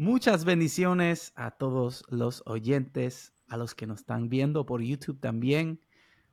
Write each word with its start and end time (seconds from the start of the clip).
Muchas 0.00 0.44
bendiciones 0.44 1.32
a 1.34 1.50
todos 1.50 2.04
los 2.08 2.44
oyentes, 2.46 3.32
a 3.48 3.56
los 3.56 3.74
que 3.74 3.88
nos 3.88 3.98
están 3.98 4.28
viendo 4.28 4.64
por 4.64 4.80
YouTube 4.80 5.18
también. 5.18 5.80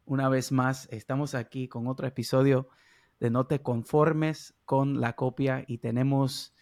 Una 0.06 0.30
vez 0.30 0.52
más, 0.52 0.88
estamos 0.92 1.34
aquí 1.34 1.68
con 1.68 1.88
otro 1.88 2.06
episodio 2.06 2.70
de 3.20 3.32
No 3.32 3.48
te 3.48 3.64
conformes 3.64 4.54
con 4.66 5.02
la 5.02 5.14
copia 5.14 5.66
y 5.66 5.80
tenemos 5.80 6.54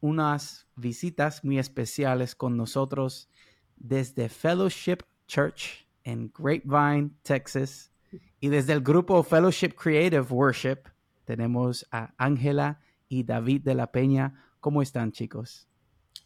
unas 0.00 0.66
visitas 0.74 1.44
muy 1.44 1.60
especiales 1.60 2.34
con 2.34 2.56
nosotros 2.56 3.30
desde 3.76 4.28
Fellowship 4.28 5.04
Church 5.28 5.86
en 6.02 6.32
Grapevine, 6.36 7.12
Texas. 7.22 7.92
Y 8.40 8.48
desde 8.48 8.72
el 8.72 8.80
grupo 8.80 9.22
Fellowship 9.22 9.76
Creative 9.76 10.26
Worship 10.28 10.78
tenemos 11.24 11.86
a 11.92 12.12
Ángela 12.18 12.80
y 13.08 13.22
David 13.22 13.62
de 13.62 13.76
la 13.76 13.92
Peña. 13.92 14.44
¿Cómo 14.58 14.82
están, 14.82 15.12
chicos? 15.12 15.67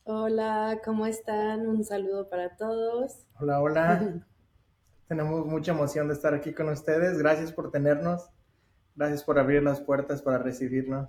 Hola, 0.05 0.81
¿cómo 0.85 1.07
están? 1.07 1.69
Un 1.69 1.85
saludo 1.85 2.29
para 2.29 2.57
todos. 2.57 3.25
Hola, 3.39 3.61
hola. 3.61 4.27
Tenemos 5.09 5.47
mucha 5.47 5.71
emoción 5.71 6.09
de 6.09 6.15
estar 6.15 6.35
aquí 6.35 6.53
con 6.53 6.69
ustedes. 6.71 7.19
Gracias 7.19 7.53
por 7.53 7.71
tenernos. 7.71 8.29
Gracias 8.97 9.23
por 9.23 9.39
abrir 9.39 9.63
las 9.63 9.81
puertas 9.81 10.21
para 10.21 10.39
recibirnos. 10.39 11.09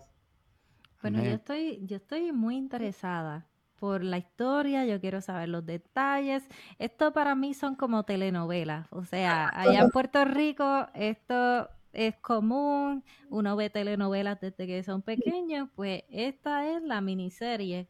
Bueno, 1.01 1.23
yo 1.23 1.31
estoy, 1.31 1.83
yo 1.87 1.97
estoy 1.97 2.31
muy 2.31 2.55
interesada 2.55 3.47
por 3.79 4.03
la 4.03 4.19
historia, 4.19 4.85
yo 4.85 5.01
quiero 5.01 5.21
saber 5.21 5.49
los 5.49 5.65
detalles. 5.65 6.43
Esto 6.77 7.13
para 7.13 7.33
mí 7.33 7.55
son 7.55 7.75
como 7.75 8.03
telenovelas. 8.03 8.87
O 8.91 9.05
sea, 9.05 9.49
allá 9.49 9.81
en 9.81 9.89
Puerto 9.91 10.23
Rico 10.23 10.87
esto 10.93 11.67
es 11.93 12.15
común, 12.17 13.03
uno 13.29 13.55
ve 13.55 13.71
telenovelas 13.71 14.39
desde 14.39 14.67
que 14.67 14.83
son 14.83 15.01
pequeños, 15.01 15.69
pues 15.75 16.03
esta 16.09 16.69
es 16.71 16.83
la 16.83 17.01
miniserie 17.01 17.89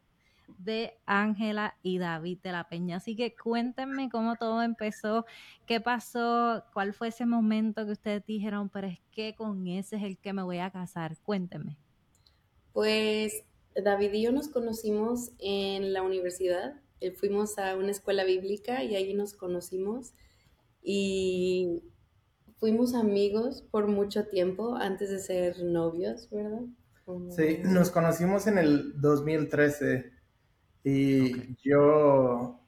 de 0.58 0.98
Ángela 1.06 1.76
y 1.82 1.98
David 1.98 2.38
de 2.42 2.52
la 2.52 2.68
Peña. 2.68 2.96
Así 2.96 3.16
que 3.16 3.34
cuéntenme 3.34 4.08
cómo 4.10 4.36
todo 4.36 4.62
empezó, 4.62 5.26
qué 5.66 5.80
pasó, 5.80 6.64
cuál 6.72 6.94
fue 6.94 7.08
ese 7.08 7.26
momento 7.26 7.84
que 7.84 7.92
ustedes 7.92 8.24
dijeron, 8.26 8.68
pero 8.68 8.86
es 8.86 9.00
que 9.10 9.34
con 9.34 9.66
ese 9.66 9.96
es 9.96 10.02
el 10.02 10.18
que 10.18 10.32
me 10.32 10.42
voy 10.42 10.58
a 10.58 10.70
casar. 10.70 11.16
Cuéntenme. 11.24 11.76
Pues 12.72 13.44
David 13.82 14.12
y 14.12 14.22
yo 14.22 14.32
nos 14.32 14.48
conocimos 14.48 15.32
en 15.38 15.92
la 15.92 16.02
universidad. 16.02 16.80
Eh, 17.00 17.10
fuimos 17.10 17.58
a 17.58 17.76
una 17.76 17.90
escuela 17.90 18.24
bíblica 18.24 18.82
y 18.84 18.94
ahí 18.94 19.14
nos 19.14 19.34
conocimos 19.34 20.14
y 20.82 21.82
fuimos 22.58 22.94
amigos 22.94 23.62
por 23.70 23.88
mucho 23.88 24.26
tiempo 24.26 24.76
antes 24.76 25.10
de 25.10 25.18
ser 25.18 25.62
novios, 25.62 26.28
¿verdad? 26.30 26.62
Sí, 27.30 27.58
nos 27.62 27.90
conocimos 27.90 28.46
en 28.46 28.56
el 28.56 29.00
2013 29.00 30.12
y 30.84 31.56
yo, 31.62 32.60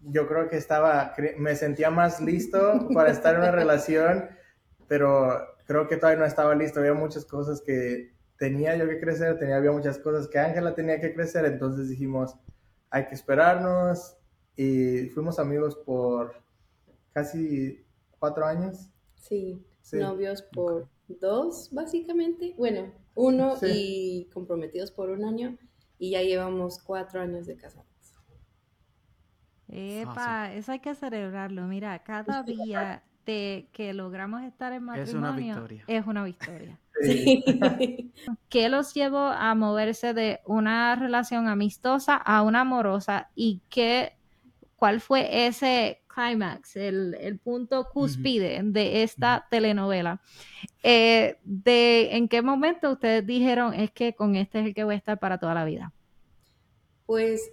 yo 0.00 0.28
creo 0.28 0.48
que 0.48 0.56
estaba, 0.56 1.12
me 1.36 1.56
sentía 1.56 1.90
más 1.90 2.20
listo 2.20 2.88
para 2.94 3.10
estar 3.10 3.34
en 3.34 3.40
una 3.40 3.50
relación, 3.52 4.28
pero 4.86 5.44
creo 5.66 5.88
que 5.88 5.96
todavía 5.96 6.20
no 6.20 6.26
estaba 6.26 6.54
listo. 6.54 6.78
Había 6.78 6.94
muchas 6.94 7.24
cosas 7.24 7.60
que 7.60 8.14
tenía 8.38 8.76
yo 8.76 8.88
que 8.88 9.00
crecer, 9.00 9.36
tenía, 9.38 9.56
había 9.56 9.72
muchas 9.72 9.98
cosas 9.98 10.28
que 10.28 10.38
Ángela 10.38 10.76
tenía 10.76 11.00
que 11.00 11.12
crecer, 11.12 11.44
entonces 11.44 11.88
dijimos, 11.88 12.36
hay 12.90 13.06
que 13.06 13.14
esperarnos 13.16 14.16
y 14.56 15.08
fuimos 15.08 15.40
amigos 15.40 15.74
por 15.84 16.40
casi 17.12 17.84
cuatro 18.20 18.46
años. 18.46 18.90
Sí, 19.16 19.60
novios 19.92 20.42
por 20.42 20.88
dos, 21.08 21.70
básicamente. 21.72 22.54
Bueno, 22.56 22.92
uno 23.16 23.54
y 23.62 24.26
comprometidos 24.32 24.92
por 24.92 25.10
un 25.10 25.24
año 25.24 25.58
y 25.98 26.10
ya 26.10 26.22
llevamos 26.22 26.82
cuatro 26.82 27.20
años 27.20 27.46
de 27.46 27.56
casados. 27.56 27.86
Epa, 29.68 30.52
eso 30.52 30.72
hay 30.72 30.78
que 30.78 30.94
celebrarlo. 30.94 31.62
Mira, 31.66 31.98
cada 32.00 32.42
día 32.42 33.02
de 33.26 33.68
que 33.72 33.92
logramos 33.94 34.42
estar 34.42 34.72
en 34.72 34.84
matrimonio 34.84 35.10
es 35.10 35.14
una 35.14 35.32
victoria. 35.32 35.84
Es 35.86 36.06
una 36.06 36.24
victoria. 36.24 36.78
¿Qué 38.48 38.68
los 38.68 38.94
llevó 38.94 39.18
a 39.18 39.54
moverse 39.54 40.14
de 40.14 40.40
una 40.44 40.94
relación 40.94 41.48
amistosa 41.48 42.16
a 42.16 42.42
una 42.42 42.60
amorosa 42.60 43.30
y 43.34 43.62
qué, 43.68 44.16
cuál 44.76 45.00
fue 45.00 45.46
ese 45.46 46.03
climax, 46.14 46.76
el, 46.76 47.40
punto 47.42 47.88
cúspide 47.92 48.60
de 48.62 49.02
esta 49.02 49.46
telenovela? 49.50 50.20
Eh, 50.82 51.38
de, 51.44 52.16
¿En 52.16 52.28
qué 52.28 52.42
momento 52.42 52.92
ustedes 52.92 53.26
dijeron 53.26 53.74
es 53.74 53.90
que 53.90 54.14
con 54.14 54.36
este 54.36 54.60
es 54.60 54.66
el 54.66 54.74
que 54.74 54.84
voy 54.84 54.94
a 54.94 54.98
estar 54.98 55.18
para 55.18 55.38
toda 55.38 55.54
la 55.54 55.64
vida? 55.64 55.92
Pues 57.06 57.50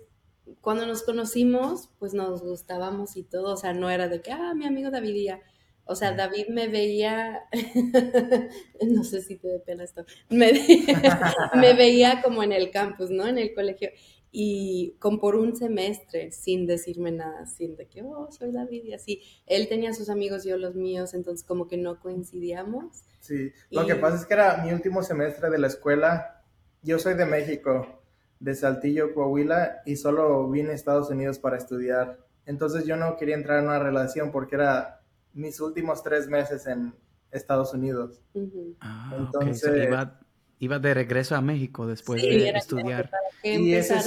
cuando 0.62 0.86
nos 0.86 1.04
conocimos, 1.04 1.90
pues 2.00 2.14
nos 2.14 2.42
gustábamos 2.42 3.16
y 3.16 3.24
todo, 3.24 3.54
o 3.54 3.58
sea, 3.58 3.74
no 3.74 3.90
era 3.90 4.08
de 4.08 4.22
que, 4.22 4.32
ah, 4.32 4.54
mi 4.56 4.66
amigo 4.66 4.92
David 4.92 5.16
y 5.16 5.24
ya. 5.26 5.42
O 5.86 5.96
sea, 5.96 6.14
David 6.14 6.48
me 6.50 6.68
veía, 6.68 7.42
no 8.88 9.04
sé 9.04 9.22
si 9.22 9.36
te 9.38 9.48
dé 9.48 9.60
pena 9.60 9.84
esto, 9.84 10.06
me, 10.30 10.52
me, 11.56 11.74
veía 11.74 12.22
como 12.22 12.44
en 12.44 12.54
el 12.54 12.72
campus, 12.72 13.10
¿no? 13.10 13.28
En 13.28 13.38
el 13.38 13.54
colegio. 13.54 13.90
Y 14.32 14.96
con 15.00 15.20
por 15.20 15.36
un 15.36 15.56
semestre, 15.56 16.32
sin 16.32 16.66
decirme 16.66 17.12
nada, 17.12 17.46
sin 17.46 17.76
de 17.76 17.88
que, 17.88 18.02
oh, 18.02 18.32
soy 18.32 18.52
David 18.52 18.86
y 18.86 18.94
así. 18.94 19.22
Él 19.46 19.68
tenía 19.68 19.94
sus 19.94 20.10
amigos, 20.10 20.46
yo 20.46 20.58
los 20.58 20.76
míos, 20.76 21.14
entonces 21.14 21.46
como 21.46 21.68
que 21.68 21.78
no 21.78 22.00
coincidíamos. 22.00 23.04
Sí, 23.20 23.52
lo 23.70 23.86
que 23.86 23.96
pasa 23.96 24.16
es 24.16 24.26
que 24.26 24.34
era 24.34 24.64
mi 24.64 24.72
último 24.72 25.04
semestre 25.04 25.50
de 25.50 25.60
la 25.60 25.68
escuela. 25.68 26.44
Yo 26.82 26.98
soy 26.98 27.16
de 27.16 27.26
México, 27.26 28.02
de 28.40 28.56
Saltillo, 28.56 29.14
Coahuila, 29.14 29.82
y 29.86 29.98
solo 29.98 30.50
vine 30.50 30.72
a 30.72 30.74
Estados 30.74 31.10
Unidos 31.10 31.38
para 31.38 31.58
estudiar. 31.58 32.26
Entonces 32.46 32.86
yo 32.86 32.96
no 32.96 33.18
quería 33.18 33.36
entrar 33.36 33.60
en 33.60 33.66
una 33.66 33.80
relación 33.80 34.32
porque 34.32 34.56
era 34.56 35.02
mis 35.34 35.60
últimos 35.60 36.04
tres 36.04 36.28
meses 36.28 36.66
en 36.68 36.94
Estados 37.32 37.74
Unidos. 37.74 38.22
ah, 38.80 39.16
Entonces, 39.18 39.88
iba, 39.88 40.20
de 40.68 40.94
regreso 40.94 41.36
a 41.36 41.42
México 41.42 41.88
después 41.88 42.22
de 42.22 42.50
estudiar. 42.50 43.10
Y 43.44 43.74
ese, 43.74 44.00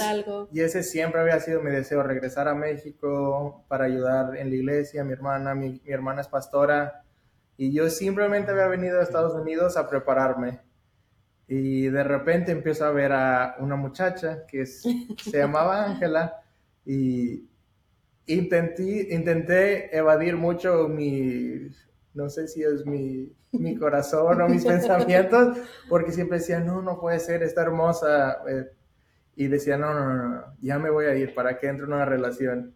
y 0.53 0.61
ese 0.61 0.83
siempre 0.83 1.19
había 1.19 1.39
sido 1.39 1.61
mi 1.61 1.69
deseo, 1.69 2.01
regresar 2.01 2.47
a 2.47 2.55
México 2.55 3.65
para 3.67 3.85
ayudar 3.85 4.37
en 4.37 4.49
la 4.49 4.55
iglesia, 4.55 5.03
mi 5.03 5.13
hermana, 5.13 5.53
mi, 5.53 5.81
hermana 5.85 6.21
es 6.21 6.27
pastora, 6.27 7.03
y 7.57 7.73
yo 7.73 7.89
simplemente 7.89 8.51
había 8.51 8.67
venido 8.67 8.99
a 8.99 9.03
Estados 9.03 9.33
Unidos 9.33 9.75
a 9.75 9.89
prepararme. 9.89 10.61
Y 11.47 11.87
de 11.87 12.03
repente 12.03 12.51
empiezo 12.51 12.85
a 12.85 12.91
ver 12.91 13.11
a 13.11 13.55
una 13.59 13.75
muchacha 13.75 14.45
que 14.47 14.65
se 14.65 15.37
llamaba 15.37 15.85
Ángela 15.91 16.41
y 16.85 17.49
intenté, 18.27 19.13
intenté 19.13 19.95
evadir 19.95 20.35
mucho 20.37 20.87
mi, 20.87 21.69
no 22.15 22.29
sé 22.29 22.47
si 22.47 22.63
es 22.63 22.85
mi, 22.85 23.31
mi 23.51 23.75
corazón 23.75 24.41
o 24.41 24.47
mis 24.47 24.65
pensamientos, 24.65 25.57
porque 25.87 26.11
siempre 26.11 26.39
decía, 26.39 26.59
no, 26.59 26.81
no 26.81 26.99
puede 26.99 27.19
ser, 27.19 27.43
está 27.43 27.61
hermosa. 27.61 28.39
Eh, 28.47 28.71
y 29.35 29.47
decía, 29.47 29.77
no, 29.77 29.93
no, 29.93 30.13
no, 30.13 30.29
no, 30.29 30.43
ya 30.61 30.79
me 30.79 30.89
voy 30.89 31.05
a 31.05 31.15
ir, 31.15 31.35
¿para 31.35 31.59
que 31.59 31.67
entre 31.67 31.85
en 31.85 31.93
una 31.93 32.05
relación? 32.05 32.73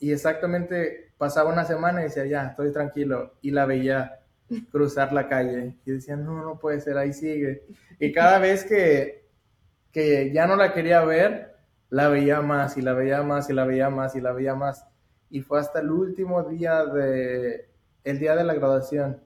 Y 0.00 0.12
exactamente 0.12 1.12
pasaba 1.16 1.52
una 1.52 1.64
semana 1.64 2.00
y 2.00 2.04
decía, 2.04 2.26
ya, 2.26 2.48
estoy 2.48 2.72
tranquilo. 2.72 3.34
Y 3.40 3.52
la 3.52 3.64
veía 3.64 4.20
cruzar 4.72 5.12
la 5.12 5.28
calle. 5.28 5.76
Y 5.84 5.92
decía, 5.92 6.16
no, 6.16 6.42
no 6.42 6.58
puede 6.58 6.80
ser, 6.80 6.98
ahí 6.98 7.12
sigue. 7.12 7.64
Y 8.00 8.12
cada 8.12 8.38
vez 8.38 8.64
que, 8.64 9.28
que 9.92 10.32
ya 10.32 10.46
no 10.46 10.56
la 10.56 10.72
quería 10.72 11.04
ver, 11.04 11.54
la 11.90 12.08
veía 12.08 12.40
más 12.40 12.76
y 12.76 12.82
la 12.82 12.92
veía 12.92 13.22
más 13.22 13.48
y 13.50 13.52
la 13.52 13.64
veía 13.64 13.88
más 13.90 14.16
y 14.16 14.20
la 14.20 14.32
veía 14.32 14.54
más 14.54 14.84
y 15.30 15.40
fue 15.40 15.60
hasta 15.60 15.80
el 15.80 15.90
último 15.90 16.42
día 16.42 16.84
de, 16.84 17.69
el 18.04 18.18
día 18.18 18.36
de 18.36 18.44
la 18.44 18.54
graduación, 18.54 19.22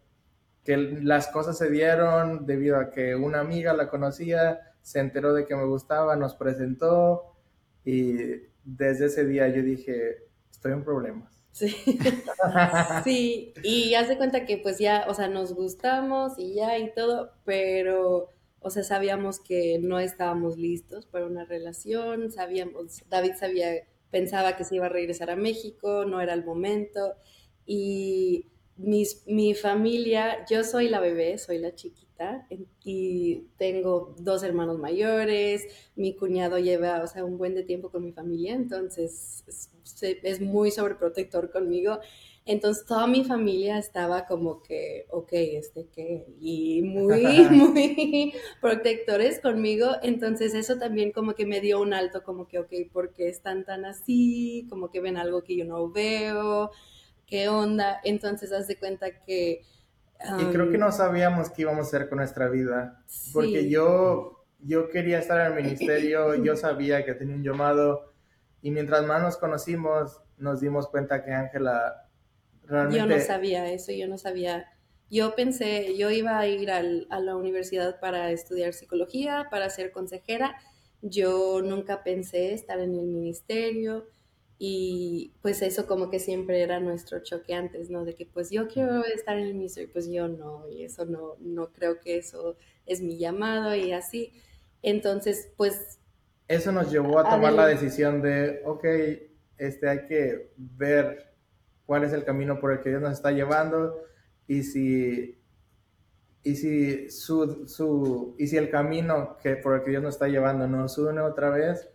que 0.65 0.76
las 0.76 1.29
cosas 1.29 1.59
se 1.59 1.71
dieron 1.71 2.47
debido 2.47 2.79
a 2.79 2.91
que 2.91 3.15
una 3.15 3.41
amiga 3.41 3.73
la 3.75 3.88
conocía, 3.88 4.75
se 4.82 5.00
enteró 5.00 5.35
de 5.35 5.47
que 5.47 5.56
me 5.56 5.67
gustaba, 5.67 6.17
nos 6.17 6.35
presentó 6.35 7.37
y 7.85 8.15
desde 8.65 9.06
ese 9.06 9.26
día 9.26 9.49
yo 9.49 9.62
dije, 9.62 10.25
estoy 10.50 10.73
en 10.73 10.85
problemas. 10.85 11.32
Sí. 11.53 11.69
sí, 13.05 13.55
y 13.62 13.94
hace 13.94 14.17
cuenta 14.17 14.44
que 14.44 14.59
pues 14.59 14.79
ya, 14.79 15.05
o 15.09 15.15
sea, 15.15 15.29
nos 15.29 15.55
gustamos 15.55 16.32
y 16.38 16.55
ya 16.55 16.79
y 16.79 16.93
todo, 16.94 17.32
pero, 17.44 18.31
o 18.61 18.70
sea, 18.70 18.82
sabíamos 18.82 19.38
que 19.38 19.79
no 19.81 20.00
estábamos 20.00 20.56
listos 20.56 21.06
para 21.06 21.27
una 21.27 21.44
relación, 21.44 22.32
sabíamos, 22.32 23.05
David 23.09 23.35
sabía, 23.38 23.69
pensaba 24.11 24.56
que 24.56 24.65
se 24.65 24.77
iba 24.77 24.87
a 24.87 24.88
regresar 24.88 25.31
a 25.31 25.37
México, 25.37 26.05
no 26.05 26.20
era 26.20 26.35
el 26.35 26.44
momento. 26.44 27.15
Y 27.67 28.50
mi 28.76 29.55
familia, 29.55 30.44
yo 30.50 30.65
soy 30.65 30.88
la 30.88 31.00
bebé, 31.00 31.38
soy 31.38 31.59
la 31.59 31.75
chiquita 31.75 32.05
y 32.85 33.49
tengo 33.56 34.15
dos 34.19 34.43
hermanos 34.43 34.79
mayores, 34.79 35.67
mi 35.97 36.15
cuñado 36.15 36.59
lleva, 36.59 37.03
o 37.03 37.06
sea, 37.06 37.25
un 37.25 37.38
buen 37.38 37.55
de 37.55 37.65
tiempo 37.65 37.91
con 37.91 38.05
mi 38.05 38.12
familia, 38.12 38.55
entonces 38.55 39.44
es, 39.47 39.71
es 40.23 40.41
muy 40.41 40.71
sobreprotector 40.71 41.50
conmigo. 41.50 41.99
Entonces 42.47 42.85
toda 42.85 43.06
mi 43.06 43.25
familia 43.25 43.79
estaba 43.79 44.26
como 44.26 44.62
que, 44.62 45.06
ok, 45.11 45.31
este 45.32 45.87
que, 45.87 46.27
y 46.38 46.82
muy, 46.82 47.23
muy 47.50 48.35
protectores 48.61 49.41
conmigo. 49.41 49.93
Entonces 50.03 50.55
eso 50.55 50.77
también 50.77 51.11
como 51.11 51.35
que 51.35 51.47
me 51.47 51.61
dio 51.61 51.81
un 51.81 51.94
alto, 51.94 52.23
como 52.23 52.47
que, 52.47 52.59
ok, 52.59 52.73
¿por 52.93 53.15
qué 53.15 53.29
están 53.29 53.65
tan 53.65 53.87
así? 53.87 54.67
Como 54.69 54.91
que 54.91 55.00
ven 55.00 55.17
algo 55.17 55.43
que 55.43 55.56
yo 55.56 55.65
no 55.65 55.88
veo, 55.91 56.70
¿qué 57.26 57.49
onda? 57.49 58.00
Entonces 58.05 58.53
haz 58.53 58.67
de 58.67 58.79
cuenta 58.79 59.21
que... 59.21 59.62
y 60.38 60.44
creo 60.53 60.71
que 60.71 60.79
no 60.79 60.93
sabíamos 60.93 61.50
qué 61.50 61.62
íbamos 61.62 61.87
a 61.87 61.88
hacer 61.88 62.09
con 62.09 62.19
nuestra 62.19 62.49
vida, 62.49 63.05
porque 63.32 63.69
yo, 63.69 64.47
yo 64.61 64.88
quería 64.88 65.19
estar 65.19 65.41
en 65.41 65.56
el 65.56 65.65
ministerio, 65.65 66.35
yo 66.44 66.56
sabía 66.56 67.05
que 67.05 67.15
tenía 67.15 67.37
un 67.37 67.43
llamado, 67.43 68.12
y 68.62 68.71
mientras 68.71 69.05
más 69.05 69.23
nos 69.23 69.37
conocimos, 69.37 70.23
nos 70.38 70.61
dimos 70.61 70.88
cuenta 70.88 71.25
que 71.25 71.32
Ángela 71.32 72.05
yo 72.69 73.06
no 73.06 73.21
sabía 73.21 73.70
eso, 73.70 73.93
yo 73.93 74.09
no 74.09 74.19
sabía. 74.19 74.67
Yo 75.11 75.35
pensé, 75.35 75.97
yo 75.97 76.11
iba 76.11 76.38
a 76.38 76.47
ir 76.47 76.70
al, 76.70 77.06
a 77.11 77.20
la 77.20 77.37
universidad 77.37 78.00
para 78.00 78.31
estudiar 78.31 78.73
psicología, 78.73 79.49
para 79.50 79.69
ser 79.70 79.93
consejera. 79.93 80.56
Yo 81.03 81.61
nunca 81.62 82.03
pensé 82.03 82.55
estar 82.55 82.81
en 82.81 82.94
el 82.94 83.06
ministerio 83.06 84.06
y 84.59 85.33
pues 85.43 85.62
eso 85.62 85.87
como 85.87 86.11
que 86.11 86.21
siempre 86.21 86.62
era 86.62 86.81
nuestro 86.81 87.23
choque 87.23 87.55
antes, 87.55 87.91
¿no? 87.91 88.05
De 88.05 88.15
que 88.15 88.27
pues 88.27 88.51
yo 88.51 88.69
quiero 88.69 89.05
estar 89.05 89.37
en 89.37 89.47
el 89.47 89.55
ministerio 89.55 89.89
y 89.89 89.93
pues 89.93 90.09
yo 90.11 90.29
no, 90.29 90.69
y 90.69 90.85
eso 90.85 91.05
no, 91.05 91.37
no 91.41 91.73
creo 91.73 92.01
que 92.01 92.19
eso 92.19 92.56
es 92.87 93.01
mi 93.01 93.19
llamado 93.19 93.75
y 93.75 93.93
así. 93.93 94.33
Entonces, 94.83 95.51
pues... 95.56 95.99
Eso 96.47 96.73
nos 96.73 96.91
llevó 96.91 97.19
a 97.19 97.29
tomar 97.29 97.55
la 97.55 97.67
decisión 97.67 98.21
de, 98.21 98.61
ok, 98.65 98.85
este, 99.59 99.89
hay 99.89 100.06
que 100.06 100.53
ver 100.56 101.35
cuál 101.87 102.05
es 102.05 102.12
el 102.12 102.25
camino 102.25 102.61
por 102.61 102.73
el 102.73 102.81
que 102.81 102.91
Dios 102.91 103.03
nos 103.03 103.12
está 103.12 103.33
llevando 103.33 104.03
y 104.47 104.62
si, 104.62 105.39
y 106.46 106.56
si, 106.56 107.11
su, 107.11 107.67
su, 107.67 108.37
y 108.38 108.46
si 108.46 108.58
el 108.58 108.69
camino 108.69 109.38
que, 109.43 109.56
por 109.56 109.76
el 109.76 109.82
que 109.82 109.91
Dios 109.93 110.02
nos 110.02 110.14
está 110.14 110.29
llevando 110.29 110.69
nos 110.69 110.99
une 110.99 111.23
otra 111.23 111.49
vez, 111.49 111.91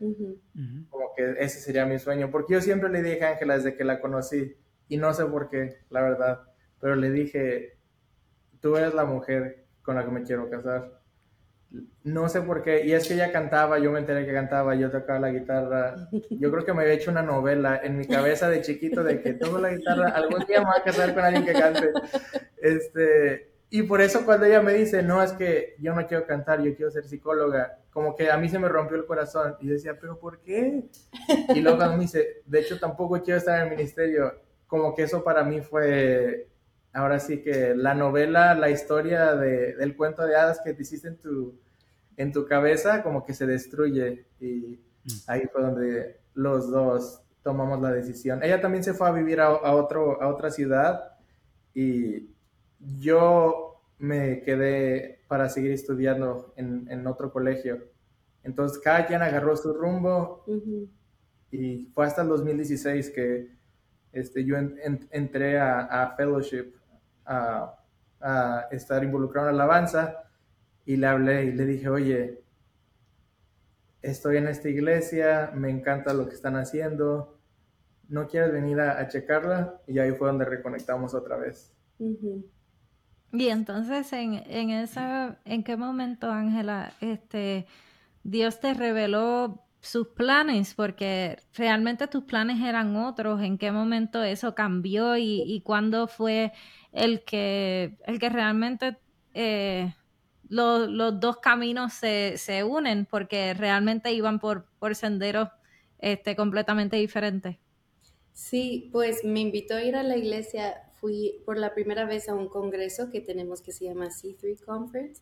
como 0.89 1.13
que 1.15 1.35
ese 1.37 1.59
sería 1.59 1.85
mi 1.85 1.99
sueño. 1.99 2.31
Porque 2.31 2.55
yo 2.55 2.61
siempre 2.61 2.89
le 2.89 3.03
dije 3.03 3.23
a 3.23 3.29
Ángela 3.33 3.57
desde 3.57 3.75
que 3.75 3.83
la 3.83 4.01
conocí, 4.01 4.57
y 4.87 4.97
no 4.97 5.13
sé 5.13 5.25
por 5.25 5.49
qué, 5.49 5.77
la 5.91 6.01
verdad, 6.01 6.41
pero 6.81 6.95
le 6.95 7.11
dije, 7.11 7.77
tú 8.59 8.75
eres 8.75 8.95
la 8.95 9.05
mujer 9.05 9.65
con 9.83 9.95
la 9.95 10.03
que 10.03 10.11
me 10.11 10.23
quiero 10.23 10.49
casar. 10.49 10.99
No 12.03 12.27
sé 12.27 12.41
por 12.41 12.63
qué, 12.63 12.83
y 12.83 12.93
es 12.93 13.07
que 13.07 13.13
ella 13.13 13.31
cantaba, 13.31 13.77
yo 13.77 13.91
me 13.91 13.99
enteré 13.99 14.25
que 14.25 14.33
cantaba, 14.33 14.73
yo 14.73 14.89
tocaba 14.89 15.19
la 15.19 15.29
guitarra. 15.29 16.09
Yo 16.31 16.51
creo 16.51 16.65
que 16.65 16.73
me 16.73 16.81
había 16.81 16.95
hecho 16.95 17.11
una 17.11 17.21
novela 17.21 17.79
en 17.83 17.99
mi 17.99 18.07
cabeza 18.07 18.49
de 18.49 18.61
chiquito 18.61 19.03
de 19.03 19.21
que 19.21 19.35
toco 19.35 19.59
la 19.59 19.69
guitarra, 19.69 20.09
algún 20.09 20.43
día 20.47 20.61
me 20.61 20.65
voy 20.65 20.79
a 20.79 20.83
casar 20.83 21.13
con 21.13 21.23
alguien 21.23 21.45
que 21.45 21.53
cante. 21.53 21.91
Este, 22.57 23.48
y 23.69 23.83
por 23.83 24.01
eso 24.01 24.25
cuando 24.25 24.45
ella 24.45 24.61
me 24.61 24.73
dice, 24.73 25.03
no, 25.03 25.21
es 25.21 25.33
que 25.33 25.75
yo 25.79 25.93
no 25.93 26.07
quiero 26.07 26.25
cantar, 26.25 26.61
yo 26.61 26.75
quiero 26.75 26.91
ser 26.91 27.05
psicóloga, 27.05 27.79
como 27.91 28.15
que 28.15 28.31
a 28.31 28.37
mí 28.37 28.49
se 28.49 28.57
me 28.57 28.67
rompió 28.67 28.97
el 28.97 29.05
corazón. 29.05 29.55
Y 29.61 29.67
decía, 29.67 29.99
¿pero 29.99 30.19
por 30.19 30.41
qué? 30.41 30.89
Y 31.55 31.61
luego 31.61 31.85
me 31.89 31.99
dice, 31.99 32.41
de 32.45 32.59
hecho 32.59 32.79
tampoco 32.79 33.21
quiero 33.21 33.37
estar 33.37 33.59
en 33.59 33.67
el 33.67 33.77
ministerio. 33.77 34.33
Como 34.67 34.95
que 34.95 35.03
eso 35.03 35.23
para 35.23 35.43
mí 35.43 35.61
fue 35.61 36.47
ahora 36.93 37.19
sí 37.19 37.41
que 37.43 37.75
la 37.75 37.93
novela, 37.93 38.55
la 38.55 38.69
historia 38.69 39.35
de, 39.35 39.75
del 39.75 39.95
cuento 39.95 40.25
de 40.25 40.35
hadas 40.35 40.61
que 40.63 40.73
te 40.73 40.81
hiciste 40.81 41.07
en 41.07 41.17
tu, 41.17 41.59
en 42.17 42.31
tu 42.31 42.45
cabeza, 42.45 43.03
como 43.03 43.23
que 43.25 43.33
se 43.33 43.45
destruye. 43.45 44.25
Y 44.39 44.79
mm. 45.03 45.09
ahí 45.27 45.47
fue 45.51 45.61
donde 45.61 46.19
los 46.33 46.71
dos 46.71 47.21
tomamos 47.43 47.81
la 47.81 47.91
decisión. 47.91 48.43
Ella 48.43 48.61
también 48.61 48.83
se 48.83 48.93
fue 48.93 49.07
a 49.07 49.11
vivir 49.11 49.39
a, 49.41 49.51
otro, 49.73 50.21
a 50.21 50.27
otra 50.27 50.51
ciudad 50.51 51.17
y 51.73 52.29
yo 52.79 53.81
me 53.97 54.41
quedé 54.41 55.19
para 55.27 55.49
seguir 55.49 55.71
estudiando 55.71 56.53
en, 56.55 57.05
otro 57.05 57.31
colegio. 57.31 57.89
Entonces 58.43 58.79
cada 58.79 59.05
quien 59.05 59.21
agarró 59.21 59.55
su 59.57 59.73
rumbo 59.73 60.45
y 61.51 61.85
fue 61.93 62.05
hasta 62.05 62.21
el 62.21 62.29
2016 62.29 63.09
que 63.11 63.49
este, 64.11 64.45
yo 64.45 64.55
entré 64.57 65.59
a, 65.59 65.81
a, 65.81 66.15
fellowship 66.15 66.73
a, 67.25 67.75
estar 68.71 69.03
involucrado 69.03 69.49
en 69.49 69.57
la 69.57 69.63
alabanza 69.63 70.23
y 70.85 70.97
le 70.97 71.07
hablé 71.07 71.45
y 71.45 71.51
le 71.53 71.65
dije, 71.65 71.87
oye, 71.87 72.43
estoy 74.01 74.37
en 74.37 74.47
esta 74.47 74.67
iglesia, 74.67 75.51
me 75.55 75.69
encanta 75.69 76.13
lo 76.13 76.27
que 76.27 76.35
están 76.35 76.55
haciendo, 76.55 77.39
¿no 78.09 78.27
quieres 78.27 78.51
venir 78.51 78.81
a, 78.81 79.07
checarla? 79.07 79.81
Y 79.87 79.99
ahí 79.99 80.11
fue 80.11 80.27
donde 80.27 80.45
reconectamos 80.45 81.13
otra 81.13 81.37
vez. 81.37 81.73
Y 83.31 83.49
entonces, 83.49 84.11
en, 84.13 84.43
en, 84.47 84.69
esa, 84.71 85.39
¿en 85.45 85.63
qué 85.63 85.77
momento, 85.77 86.31
Ángela, 86.31 86.93
este, 86.99 87.67
Dios 88.23 88.59
te 88.59 88.73
reveló 88.73 89.63
sus 89.81 90.07
planes? 90.09 90.73
Porque 90.73 91.37
realmente 91.53 92.07
tus 92.07 92.23
planes 92.23 92.61
eran 92.61 92.95
otros. 92.95 93.41
¿En 93.41 93.57
qué 93.57 93.71
momento 93.71 94.23
eso 94.23 94.55
cambió 94.55 95.15
y, 95.17 95.43
y 95.45 95.61
cuándo 95.61 96.07
fue 96.07 96.53
el 96.91 97.23
que, 97.23 97.97
el 98.05 98.19
que 98.19 98.29
realmente 98.29 98.97
eh, 99.33 99.93
los 100.49 101.19
dos 101.19 101.37
caminos 101.37 101.93
se, 101.93 102.37
se, 102.37 102.63
unen 102.63 103.05
porque 103.05 103.53
realmente 103.53 104.11
iban 104.11 104.39
por, 104.39 104.65
por 104.79 104.95
senderos 104.95 105.49
este, 105.99 106.35
completamente 106.35 106.97
diferentes. 106.97 107.57
Sí, 108.33 108.89
pues 108.91 109.23
me 109.23 109.41
invitó 109.41 109.75
a 109.75 109.83
ir 109.83 109.95
a 109.95 110.03
la 110.03 110.17
iglesia, 110.17 110.88
fui 110.99 111.41
por 111.45 111.57
la 111.57 111.73
primera 111.73 112.05
vez 112.05 112.29
a 112.29 112.35
un 112.35 112.47
congreso 112.47 113.09
que 113.09 113.21
tenemos 113.21 113.61
que 113.61 113.71
se 113.71 113.85
llama 113.85 114.07
C3 114.07 114.63
Conference 114.63 115.21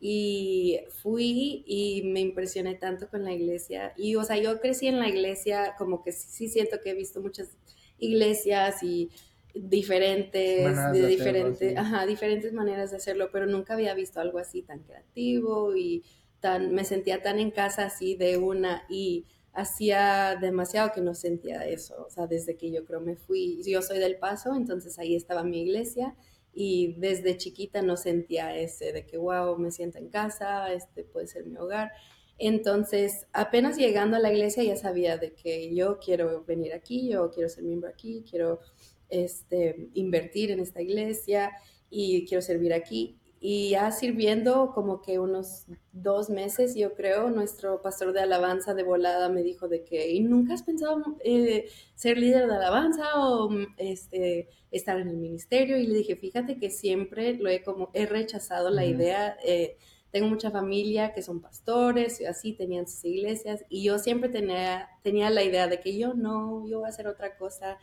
y 0.00 0.80
fui 1.02 1.64
y 1.66 2.02
me 2.04 2.20
impresioné 2.20 2.74
tanto 2.74 3.08
con 3.08 3.24
la 3.24 3.32
iglesia 3.32 3.94
y 3.96 4.16
o 4.16 4.24
sea, 4.24 4.36
yo 4.36 4.60
crecí 4.60 4.86
en 4.86 4.98
la 4.98 5.08
iglesia 5.08 5.74
como 5.78 6.02
que 6.02 6.12
sí 6.12 6.48
siento 6.48 6.78
que 6.82 6.90
he 6.90 6.94
visto 6.94 7.20
muchas 7.20 7.56
iglesias 7.98 8.82
y 8.82 9.10
diferentes, 9.54 10.92
de, 10.92 11.06
diferentes, 11.06 11.76
ajá, 11.76 12.06
diferentes 12.06 12.52
maneras 12.52 12.90
de 12.90 12.96
hacerlo, 12.96 13.30
pero 13.32 13.46
nunca 13.46 13.74
había 13.74 13.94
visto 13.94 14.20
algo 14.20 14.38
así 14.38 14.62
tan 14.62 14.80
creativo 14.80 15.76
y 15.76 16.02
tan, 16.40 16.74
me 16.74 16.84
sentía 16.84 17.22
tan 17.22 17.38
en 17.38 17.50
casa 17.50 17.86
así 17.86 18.16
de 18.16 18.36
una 18.36 18.84
y 18.88 19.26
hacía 19.54 20.36
demasiado 20.40 20.90
que 20.92 21.00
no 21.00 21.14
sentía 21.14 21.66
eso, 21.66 22.04
o 22.06 22.10
sea, 22.10 22.26
desde 22.26 22.56
que 22.56 22.70
yo 22.70 22.84
creo 22.84 23.00
me 23.00 23.16
fui, 23.16 23.62
yo 23.64 23.82
soy 23.82 23.98
del 23.98 24.16
Paso, 24.16 24.54
entonces 24.54 24.98
ahí 24.98 25.14
estaba 25.14 25.44
mi 25.44 25.60
iglesia 25.62 26.16
y 26.52 26.94
desde 26.98 27.36
chiquita 27.36 27.80
no 27.80 27.96
sentía 27.96 28.56
ese 28.56 28.92
de 28.92 29.06
que, 29.06 29.16
wow, 29.16 29.56
me 29.56 29.70
siento 29.70 29.98
en 29.98 30.08
casa, 30.08 30.72
este 30.72 31.04
puede 31.04 31.26
ser 31.28 31.46
mi 31.46 31.56
hogar. 31.56 31.92
Entonces, 32.38 33.26
apenas 33.32 33.76
llegando 33.76 34.16
a 34.16 34.20
la 34.20 34.32
iglesia 34.32 34.64
ya 34.64 34.76
sabía 34.76 35.18
de 35.18 35.34
que 35.34 35.72
yo 35.74 35.98
quiero 35.98 36.44
venir 36.44 36.72
aquí, 36.72 37.08
yo 37.08 37.30
quiero 37.30 37.48
ser 37.48 37.64
miembro 37.64 37.88
aquí, 37.88 38.24
quiero 38.28 38.60
este, 39.08 39.88
invertir 39.94 40.50
en 40.50 40.60
esta 40.60 40.82
iglesia 40.82 41.52
y 41.90 42.26
quiero 42.26 42.42
servir 42.42 42.72
aquí. 42.72 43.20
Y 43.46 43.68
ya 43.68 43.90
sirviendo 43.90 44.72
como 44.72 45.02
que 45.02 45.18
unos 45.18 45.66
dos 45.92 46.30
meses, 46.30 46.74
yo 46.74 46.94
creo, 46.94 47.28
nuestro 47.28 47.82
pastor 47.82 48.14
de 48.14 48.20
alabanza 48.20 48.72
de 48.72 48.84
volada 48.84 49.28
me 49.28 49.42
dijo 49.42 49.68
de 49.68 49.84
que, 49.84 50.10
¿y 50.10 50.20
nunca 50.20 50.54
has 50.54 50.62
pensado 50.62 51.02
eh, 51.22 51.68
ser 51.94 52.16
líder 52.16 52.46
de 52.46 52.54
alabanza 52.54 53.04
o 53.20 53.50
este, 53.76 54.48
estar 54.70 54.98
en 54.98 55.08
el 55.08 55.18
ministerio? 55.18 55.76
Y 55.76 55.86
le 55.86 55.98
dije, 55.98 56.16
fíjate 56.16 56.58
que 56.58 56.70
siempre 56.70 57.34
lo 57.34 57.50
he 57.50 57.62
como, 57.62 57.90
he 57.92 58.06
rechazado 58.06 58.70
la 58.70 58.86
idea. 58.86 59.36
Eh, 59.44 59.76
tengo 60.10 60.28
mucha 60.28 60.50
familia 60.50 61.12
que 61.12 61.20
son 61.20 61.42
pastores 61.42 62.22
y 62.22 62.24
así 62.24 62.54
tenían 62.54 62.88
sus 62.88 63.04
iglesias 63.04 63.62
y 63.68 63.84
yo 63.84 63.98
siempre 63.98 64.30
tenía, 64.30 64.88
tenía 65.02 65.28
la 65.28 65.42
idea 65.42 65.68
de 65.68 65.80
que 65.80 65.98
yo 65.98 66.14
no, 66.14 66.66
yo 66.66 66.78
voy 66.78 66.86
a 66.86 66.88
hacer 66.88 67.08
otra 67.08 67.36
cosa 67.36 67.76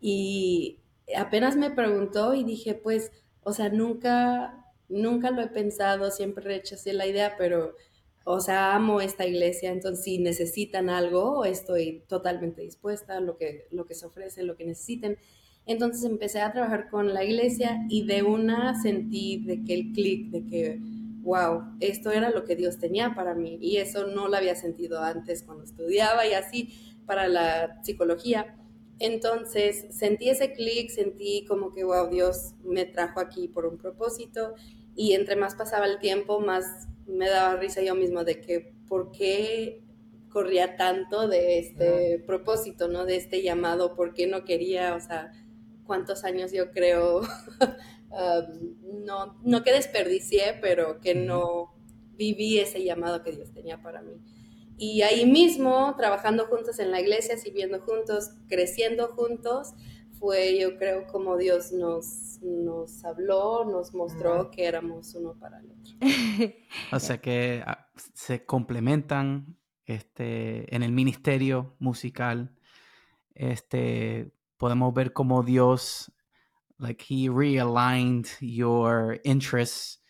y 0.00 0.78
apenas 1.16 1.56
me 1.56 1.72
preguntó 1.72 2.32
y 2.34 2.44
dije, 2.44 2.74
pues, 2.74 3.10
o 3.42 3.52
sea, 3.52 3.70
nunca, 3.70 4.69
nunca 4.90 5.30
lo 5.30 5.42
he 5.42 5.48
pensado, 5.48 6.10
siempre 6.10 6.44
rechacé 6.44 6.92
la 6.92 7.06
idea, 7.06 7.36
pero, 7.38 7.74
o 8.24 8.40
sea, 8.40 8.74
amo 8.74 9.00
esta 9.00 9.26
iglesia, 9.26 9.72
entonces 9.72 10.04
si 10.04 10.18
necesitan 10.18 10.90
algo, 10.90 11.44
estoy 11.44 12.04
totalmente 12.08 12.62
dispuesta 12.62 13.16
a 13.16 13.20
lo 13.20 13.36
que, 13.38 13.66
lo 13.70 13.86
que 13.86 13.94
se 13.94 14.06
ofrece, 14.06 14.42
lo 14.42 14.56
que 14.56 14.66
necesiten. 14.66 15.16
Entonces 15.66 16.04
empecé 16.04 16.40
a 16.40 16.52
trabajar 16.52 16.90
con 16.90 17.14
la 17.14 17.24
iglesia 17.24 17.86
y 17.88 18.06
de 18.06 18.22
una 18.22 18.80
sentí 18.82 19.44
de 19.44 19.64
que 19.64 19.74
el 19.74 19.92
clic, 19.92 20.30
de 20.30 20.46
que 20.46 20.80
wow, 21.22 21.76
esto 21.80 22.10
era 22.10 22.30
lo 22.30 22.44
que 22.44 22.56
Dios 22.56 22.78
tenía 22.78 23.14
para 23.14 23.34
mí 23.34 23.58
y 23.60 23.76
eso 23.76 24.06
no 24.06 24.28
lo 24.28 24.36
había 24.36 24.56
sentido 24.56 25.02
antes 25.02 25.42
cuando 25.42 25.64
estudiaba 25.64 26.26
y 26.26 26.32
así 26.32 26.96
para 27.06 27.28
la 27.28 27.82
psicología. 27.82 28.56
Entonces 28.98 29.86
sentí 29.90 30.28
ese 30.28 30.52
clic, 30.52 30.90
sentí 30.90 31.44
como 31.46 31.72
que, 31.72 31.84
wow, 31.84 32.08
Dios 32.10 32.54
me 32.64 32.84
trajo 32.84 33.20
aquí 33.20 33.48
por 33.48 33.66
un 33.66 33.78
propósito 33.78 34.54
y 34.94 35.14
entre 35.14 35.36
más 35.36 35.54
pasaba 35.54 35.86
el 35.86 35.98
tiempo, 35.98 36.40
más 36.40 36.88
me 37.06 37.28
daba 37.28 37.56
risa 37.56 37.82
yo 37.82 37.94
mismo 37.94 38.24
de 38.24 38.40
que 38.40 38.74
por 38.88 39.10
qué 39.12 39.82
corría 40.28 40.76
tanto 40.76 41.28
de 41.28 41.58
este 41.58 42.22
propósito, 42.26 42.88
¿no? 42.88 43.04
De 43.04 43.16
este 43.16 43.42
llamado, 43.42 43.94
por 43.94 44.14
qué 44.14 44.26
no 44.26 44.44
quería, 44.44 44.94
o 44.94 45.00
sea, 45.00 45.32
cuántos 45.84 46.24
años 46.24 46.52
yo 46.52 46.70
creo, 46.70 47.20
um, 48.10 49.04
no, 49.04 49.38
no 49.42 49.62
que 49.62 49.72
desperdicié, 49.72 50.58
pero 50.60 51.00
que 51.00 51.14
no 51.14 51.74
viví 52.16 52.58
ese 52.58 52.84
llamado 52.84 53.22
que 53.22 53.32
Dios 53.32 53.52
tenía 53.52 53.82
para 53.82 54.02
mí. 54.02 54.12
Y 54.78 55.02
ahí 55.02 55.26
mismo, 55.26 55.94
trabajando 55.98 56.46
juntos 56.46 56.78
en 56.78 56.90
la 56.90 57.00
iglesia, 57.00 57.36
sirviendo 57.36 57.80
juntos, 57.80 58.30
creciendo 58.48 59.08
juntos, 59.08 59.74
fue 60.20 60.60
yo 60.60 60.76
creo 60.76 61.06
como 61.06 61.36
Dios 61.36 61.72
nos, 61.72 62.38
nos 62.42 63.04
habló, 63.04 63.64
nos 63.64 63.94
mostró 63.94 64.50
que 64.50 64.66
éramos 64.66 65.14
uno 65.14 65.34
para 65.40 65.58
el 65.58 65.70
otro. 65.72 66.54
o 66.92 67.00
sea 67.00 67.18
que 67.18 67.64
ah, 67.66 67.88
se 68.14 68.44
complementan 68.44 69.56
este, 69.86 70.72
en 70.74 70.82
el 70.82 70.92
ministerio 70.92 71.74
musical. 71.78 72.54
Este, 73.34 74.30
podemos 74.58 74.92
ver 74.92 75.14
cómo 75.14 75.42
Dios, 75.42 76.12
like 76.78 77.02
he 77.08 77.30
realigned 77.30 78.28
your 78.40 79.18
interests 79.24 80.02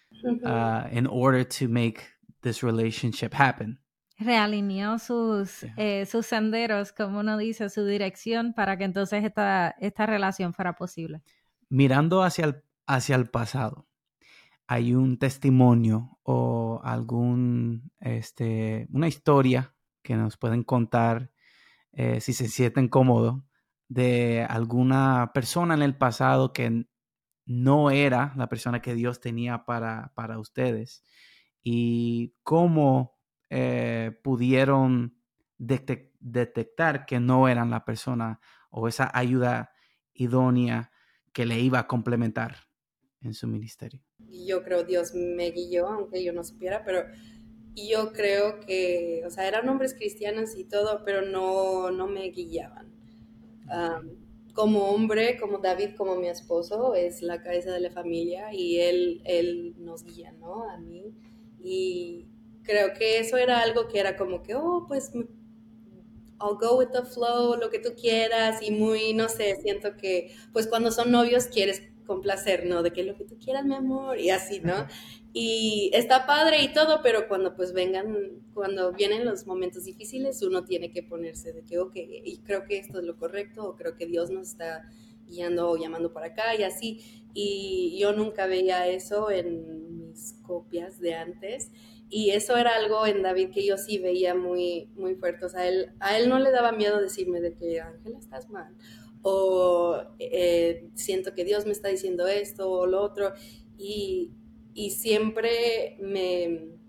uh, 0.45 0.89
in 0.91 1.07
order 1.07 1.45
to 1.45 1.69
make 1.69 2.01
this 2.43 2.63
relationship 2.65 3.33
happen 3.33 3.79
realineó 4.21 4.99
sus, 4.99 5.65
eh, 5.77 6.05
sus 6.07 6.27
senderos, 6.27 6.93
como 6.93 7.21
uno 7.21 7.39
dice, 7.39 7.71
su 7.71 7.85
dirección 7.87 8.53
para 8.53 8.77
que 8.77 8.85
entonces 8.85 9.25
esta, 9.25 9.75
esta 9.81 10.07
relación 10.07 10.53
fuera 10.53 10.75
posible. 10.75 11.23
Mirando 11.71 12.23
hacia 12.23 12.45
el, 12.45 12.63
hacia 12.87 13.17
el 13.17 13.29
pasado, 13.31 13.89
¿hay 14.67 14.95
un 14.95 15.19
testimonio 15.19 16.19
o 16.23 16.81
algún, 16.85 17.91
este, 17.99 18.87
una 18.93 19.09
historia 19.09 19.75
que 20.03 20.17
nos 20.17 20.37
pueden 20.37 20.65
contar 20.65 21.31
eh, 21.93 22.21
si 22.21 22.35
se 22.35 22.49
sienten 22.49 22.89
cómodos 22.89 23.43
de 23.89 24.47
alguna 24.49 25.33
persona 25.35 25.75
en 25.75 25.83
el 25.83 25.97
pasado 25.97 26.53
que 26.53 26.87
no 27.47 27.91
era 27.91 28.33
la 28.37 28.49
persona 28.49 28.81
que 28.81 28.95
Dios 28.95 29.21
tenía 29.21 29.65
para, 29.65 30.13
para 30.15 30.39
ustedes 30.39 31.05
y 31.63 32.35
cómo 32.43 33.20
eh, 33.51 34.13
pudieron 34.23 35.17
detectar 35.59 37.05
que 37.05 37.21
no 37.21 37.49
eran 37.49 37.71
la 37.71 37.85
persona 37.85 38.41
o 38.71 38.89
esa 38.89 39.11
ayuda 39.13 39.73
idónea 40.15 40.93
que 41.33 41.47
le 41.47 41.59
iba 41.59 41.81
a 41.81 41.87
complementar 41.87 42.57
en 43.21 43.35
su 43.35 43.47
ministerio. 43.47 44.01
Yo 44.47 44.63
creo 44.63 44.85
Dios 44.85 45.15
me 45.15 45.51
guió, 45.51 45.89
aunque 45.89 46.23
yo 46.25 46.33
no 46.33 46.45
supiera, 46.45 46.85
pero 46.85 47.05
yo 47.75 48.13
creo 48.13 48.61
que, 48.61 49.23
o 49.27 49.31
sea, 49.31 49.47
eran 49.49 49.69
hombres 49.69 49.95
cristianos 49.95 50.57
y 50.57 50.65
todo, 50.65 51.03
pero 51.05 51.23
no, 51.23 51.91
no 51.91 52.07
me 52.07 52.31
guiaban. 52.31 52.89
como 54.55 54.91
hombre, 54.91 55.39
como 55.39 55.59
David, 55.59 55.97
como 55.97 56.17
mi 56.17 56.29
esposo, 56.29 56.95
es 56.95 57.23
la 57.23 57.43
cabeza 57.43 57.73
de 57.73 57.81
la 57.81 57.91
familia 57.91 58.53
y 58.53 58.79
él, 58.79 59.23
él 59.25 59.75
nos 59.79 60.05
guía, 60.05 60.33
¿no? 60.33 60.69
A 60.69 60.79
mí. 60.79 61.15
Y, 61.63 62.27
creo 62.63 62.95
que 62.95 63.19
eso 63.19 63.37
era 63.37 63.61
algo 63.61 63.89
que 63.89 64.01
era 64.01 64.17
como 64.17 64.43
que, 64.43 64.55
oh, 64.55 64.85
pues 64.89 65.13
I'll 65.15 66.57
go 66.59 66.79
with 66.79 66.89
the 66.93 67.03
flow, 67.03 67.57
lo 67.57 67.71
que 67.71 67.79
tú 67.79 67.91
quieras 68.01 68.63
y 68.63 68.71
muy, 68.71 69.13
no 69.13 69.29
sé, 69.29 69.57
siento 69.63 69.97
que 69.97 70.35
pues 70.53 70.67
cuando 70.67 70.91
son 70.91 71.11
novios 71.11 71.47
quieres 71.47 71.83
complacer, 72.07 72.67
¿no? 72.67 72.83
De 72.83 72.93
que 72.93 73.05
lo 73.05 73.15
que 73.15 73.25
tú 73.25 73.39
quieras, 73.39 73.65
mi 73.65 73.75
amor, 73.75 74.19
y 74.19 74.31
así, 74.31 74.61
¿no? 74.61 74.87
Y 75.33 75.91
está 75.95 76.27
padre 76.27 76.63
y 76.63 76.73
todo, 76.73 77.03
pero 77.03 77.29
cuando 77.29 77.55
pues 77.55 77.73
vengan, 77.73 78.43
cuando 78.53 78.93
vienen 78.93 79.25
los 79.25 79.47
momentos 79.47 79.85
difíciles, 79.85 80.43
uno 80.43 80.65
tiene 80.65 80.91
que 80.91 81.05
ponerse 81.05 81.53
de 81.53 81.63
que, 81.63 81.79
ok, 81.79 81.93
y 81.95 82.39
creo 82.39 82.65
que 82.65 82.79
esto 82.79 82.99
es 82.99 83.05
lo 83.05 83.17
correcto, 83.17 83.65
o 83.69 83.77
creo 83.77 83.95
que 83.95 84.07
Dios 84.07 84.31
nos 84.31 84.49
está 84.49 84.91
guiando 85.29 85.71
o 85.71 85.77
llamando 85.77 86.13
para 86.13 86.27
acá 86.29 86.57
y 86.59 86.65
así. 86.65 87.23
Y 87.33 87.97
yo 88.01 88.13
nunca 88.13 88.47
veía 88.47 88.89
eso 88.89 89.31
en 89.31 90.09
mis 90.09 90.35
copias 90.43 90.99
de 90.99 91.15
antes. 91.15 91.71
Y 92.13 92.31
eso 92.31 92.57
era 92.57 92.75
algo 92.75 93.07
en 93.07 93.23
David 93.23 93.51
que 93.51 93.65
yo 93.65 93.79
sí 93.79 93.99
veía 93.99 94.35
muy, 94.35 94.91
muy 94.97 95.15
fuerte. 95.15 95.47
O 95.47 95.49
sea, 95.49 95.69
él, 95.69 95.93
a 96.01 96.19
él 96.19 96.29
no 96.29 96.41
le 96.41 96.51
daba 96.51 96.73
miedo 96.73 97.01
decirme 97.01 97.41
de 97.41 97.55
que, 97.55 97.81
Ángela, 97.81 98.19
estás 98.19 98.51
mal. 98.51 98.75
O 99.23 100.03
eh, 100.19 100.91
siento 100.95 101.35
que 101.35 101.45
Dios 101.45 101.67
me 101.67 101.73
está 101.73 101.89
diciendo 101.89 102.27
esto 102.27 102.69
o 102.69 102.87
lo 102.87 103.01
otro. 103.01 103.33
Y, 103.79 104.33
y 104.75 104.91
siempre 104.91 105.97
me, 106.01 106.81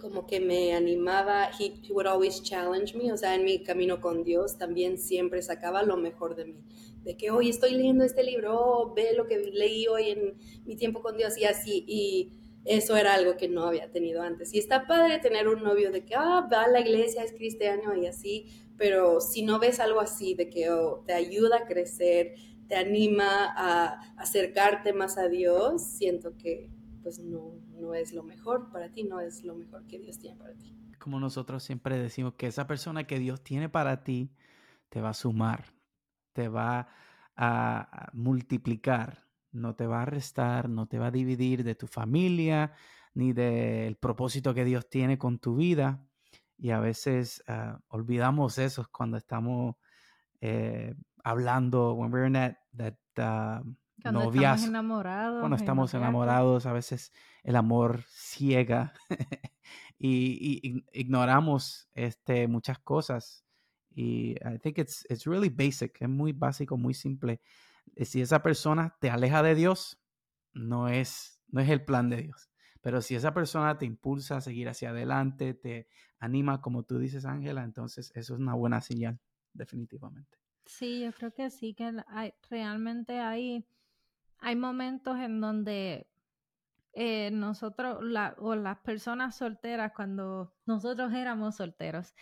como 0.00 0.26
que 0.26 0.40
me 0.40 0.74
animaba, 0.74 1.50
he, 1.60 1.74
he, 1.86 1.92
would 1.92 2.06
always 2.06 2.42
challenge 2.42 2.96
me, 2.96 3.12
o 3.12 3.16
sea, 3.16 3.34
en 3.34 3.44
mi 3.44 3.62
camino 3.62 4.00
con 4.00 4.24
Dios 4.24 4.56
también 4.56 4.98
siempre 4.98 5.42
sacaba 5.42 5.82
lo 5.82 5.96
mejor 5.96 6.36
de 6.36 6.46
mí, 6.46 6.64
de 7.02 7.16
que 7.16 7.30
hoy 7.30 7.50
estoy 7.50 7.72
leyendo 7.72 8.04
este 8.04 8.22
libro, 8.22 8.58
oh, 8.58 8.94
ve 8.94 9.12
lo 9.14 9.26
que 9.26 9.38
leí 9.38 9.86
hoy 9.88 10.10
en 10.10 10.34
mi 10.64 10.76
tiempo 10.76 11.02
con 11.02 11.16
Dios 11.16 11.36
y 11.36 11.44
así, 11.44 12.32
eso 12.64 12.96
era 12.96 13.14
algo 13.14 13.36
que 13.36 13.48
no 13.48 13.64
había 13.64 13.90
tenido 13.90 14.22
antes. 14.22 14.52
Y 14.54 14.58
está 14.58 14.86
padre 14.86 15.18
tener 15.18 15.48
un 15.48 15.62
novio 15.62 15.90
de 15.90 16.04
que, 16.04 16.14
ah, 16.14 16.46
va 16.52 16.64
a 16.64 16.68
la 16.68 16.80
iglesia, 16.80 17.22
es 17.22 17.32
cristiano 17.32 17.94
y 17.96 18.06
así, 18.06 18.46
pero 18.76 19.20
si 19.20 19.42
no 19.42 19.58
ves 19.58 19.80
algo 19.80 20.00
así, 20.00 20.34
de 20.34 20.48
que 20.50 20.68
te 21.06 21.12
ayuda 21.12 21.58
a 21.58 21.66
crecer, 21.66 22.34
te 22.68 22.76
anima 22.76 23.52
a 23.56 24.14
acercarte 24.16 24.92
más 24.92 25.18
a 25.18 25.28
Dios, 25.28 25.82
siento 25.82 26.36
que 26.36 26.70
pues 27.02 27.18
no, 27.18 27.54
no 27.78 27.94
es 27.94 28.12
lo 28.12 28.22
mejor 28.22 28.70
para 28.70 28.92
ti, 28.92 29.04
no 29.04 29.20
es 29.20 29.44
lo 29.44 29.54
mejor 29.54 29.86
que 29.86 29.98
Dios 29.98 30.18
tiene 30.18 30.36
para 30.36 30.54
ti. 30.54 30.76
Como 30.98 31.18
nosotros 31.18 31.62
siempre 31.62 31.98
decimos 31.98 32.34
que 32.34 32.46
esa 32.46 32.66
persona 32.66 33.06
que 33.06 33.18
Dios 33.18 33.42
tiene 33.42 33.68
para 33.68 34.04
ti 34.04 34.30
te 34.90 35.00
va 35.00 35.10
a 35.10 35.14
sumar, 35.14 35.64
te 36.32 36.48
va 36.48 36.88
a 37.36 38.10
multiplicar 38.12 39.27
no 39.52 39.74
te 39.74 39.86
va 39.86 40.02
a 40.02 40.04
restar, 40.04 40.68
no 40.68 40.86
te 40.86 40.98
va 40.98 41.06
a 41.06 41.10
dividir 41.10 41.64
de 41.64 41.74
tu 41.74 41.86
familia, 41.86 42.72
ni 43.14 43.32
del 43.32 43.96
propósito 43.96 44.54
que 44.54 44.64
Dios 44.64 44.88
tiene 44.88 45.18
con 45.18 45.38
tu 45.38 45.56
vida. 45.56 46.04
Y 46.56 46.70
a 46.70 46.80
veces 46.80 47.42
ah, 47.48 47.78
olvidamos 47.88 48.58
eso 48.58 48.88
cuando 48.90 49.16
estamos 49.16 49.76
eh, 50.40 50.94
hablando, 51.24 51.94
when 51.94 52.12
we're 52.12 52.26
in 52.26 52.32
that, 52.32 52.94
uh, 53.18 53.64
cuando 54.02 54.30
Estamos 54.30 54.64
enamorados, 54.64 55.40
cuando 55.40 55.56
estamos 55.56 55.94
enamorados, 55.94 56.66
a 56.66 56.72
veces 56.72 57.12
el 57.42 57.56
amor 57.56 58.04
ciega 58.08 58.92
y, 59.98 60.84
ignoramos 60.92 61.88
este, 61.94 62.46
muchas 62.46 62.78
cosas. 62.78 63.44
Y 63.90 64.36
I 64.44 64.58
think 64.62 64.78
it's, 64.78 65.04
it's 65.10 65.24
really 65.26 65.48
basic, 65.48 66.00
es 66.00 66.08
muy 66.08 66.32
básico, 66.32 66.76
muy 66.76 66.94
simple 66.94 67.40
si 67.96 68.20
esa 68.20 68.42
persona 68.42 68.96
te 69.00 69.10
aleja 69.10 69.42
de 69.42 69.54
Dios, 69.54 70.00
no 70.52 70.88
es, 70.88 71.40
no 71.48 71.60
es 71.60 71.68
el 71.68 71.84
plan 71.84 72.10
de 72.10 72.22
Dios. 72.22 72.50
Pero 72.80 73.00
si 73.02 73.14
esa 73.14 73.34
persona 73.34 73.78
te 73.78 73.86
impulsa 73.86 74.36
a 74.36 74.40
seguir 74.40 74.68
hacia 74.68 74.90
adelante, 74.90 75.54
te 75.54 75.88
anima, 76.18 76.60
como 76.60 76.84
tú 76.84 76.98
dices, 76.98 77.24
Ángela, 77.24 77.64
entonces 77.64 78.12
eso 78.14 78.34
es 78.34 78.40
una 78.40 78.54
buena 78.54 78.80
señal, 78.80 79.18
definitivamente. 79.52 80.38
Sí, 80.64 81.00
yo 81.00 81.12
creo 81.12 81.32
que 81.32 81.50
sí, 81.50 81.74
que 81.74 81.92
hay, 82.08 82.34
realmente 82.50 83.20
hay, 83.20 83.66
hay 84.38 84.54
momentos 84.54 85.18
en 85.18 85.40
donde 85.40 86.06
eh, 86.92 87.30
nosotros, 87.30 87.98
o 88.38 88.54
las 88.54 88.78
personas 88.78 89.36
solteras, 89.36 89.92
cuando 89.94 90.54
nosotros 90.66 91.12
éramos 91.14 91.56
solteros, 91.56 92.14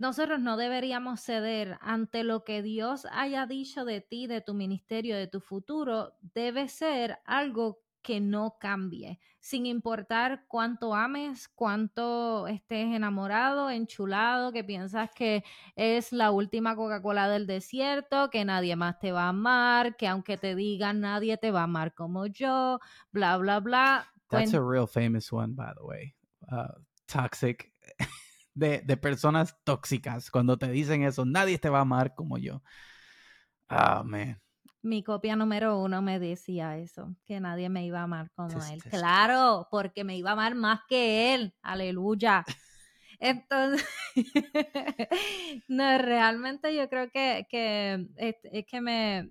nosotros 0.00 0.40
no 0.40 0.56
deberíamos 0.56 1.20
ceder 1.20 1.76
ante 1.82 2.24
lo 2.24 2.42
que 2.42 2.62
Dios 2.62 3.06
haya 3.12 3.44
dicho 3.44 3.84
de 3.84 4.00
ti, 4.00 4.26
de 4.26 4.40
tu 4.40 4.54
ministerio, 4.54 5.14
de 5.14 5.26
tu 5.26 5.40
futuro. 5.40 6.14
Debe 6.22 6.68
ser 6.68 7.18
algo 7.26 7.82
que 8.00 8.18
no 8.18 8.56
cambie, 8.58 9.20
sin 9.40 9.66
importar 9.66 10.46
cuánto 10.48 10.94
ames, 10.94 11.48
cuánto 11.48 12.46
estés 12.46 12.96
enamorado, 12.96 13.68
enchulado, 13.68 14.52
que 14.52 14.64
piensas 14.64 15.10
que 15.14 15.44
es 15.76 16.12
la 16.12 16.30
última 16.30 16.76
Coca-Cola 16.76 17.28
del 17.28 17.46
desierto, 17.46 18.30
que 18.30 18.46
nadie 18.46 18.76
más 18.76 18.98
te 19.00 19.12
va 19.12 19.24
a 19.24 19.28
amar, 19.28 19.98
que 19.98 20.08
aunque 20.08 20.38
te 20.38 20.54
digan 20.54 21.00
nadie 21.00 21.36
te 21.36 21.50
va 21.50 21.60
a 21.60 21.64
amar 21.64 21.92
como 21.92 22.24
yo, 22.24 22.80
bla, 23.12 23.36
bla, 23.36 23.60
bla. 23.60 24.06
That's 24.30 24.54
a 24.54 24.62
real 24.62 24.86
famous 24.86 25.30
one, 25.30 25.52
by 25.54 25.74
the 25.76 25.84
way. 25.84 26.14
Uh, 26.50 26.80
toxic 27.06 27.69
de, 28.54 28.96
personas 28.96 29.56
tóxicas. 29.64 30.30
Cuando 30.30 30.58
te 30.58 30.70
dicen 30.70 31.02
eso, 31.02 31.24
nadie 31.24 31.58
te 31.58 31.68
va 31.68 31.78
a 31.78 31.82
amar 31.82 32.14
como 32.14 32.38
yo. 32.38 32.62
Ah, 33.68 34.02
man. 34.04 34.40
mi 34.82 35.04
copia 35.04 35.36
número 35.36 35.78
uno 35.78 36.02
me 36.02 36.18
decía 36.18 36.76
eso, 36.78 37.14
que 37.24 37.38
nadie 37.38 37.68
me 37.68 37.84
iba 37.84 38.00
a 38.00 38.04
amar 38.04 38.30
como 38.34 38.62
él. 38.64 38.82
Claro, 38.82 39.68
porque 39.70 40.02
me 40.02 40.16
iba 40.16 40.30
a 40.30 40.32
amar 40.32 40.54
más 40.54 40.80
que 40.88 41.34
él. 41.34 41.54
Aleluya. 41.62 42.44
Entonces, 43.20 43.86
no, 45.68 45.98
realmente 45.98 46.74
yo 46.74 46.88
creo 46.88 47.10
que, 47.10 47.46
que 47.50 48.08
es, 48.16 48.66
que 48.66 48.80
me, 48.80 49.28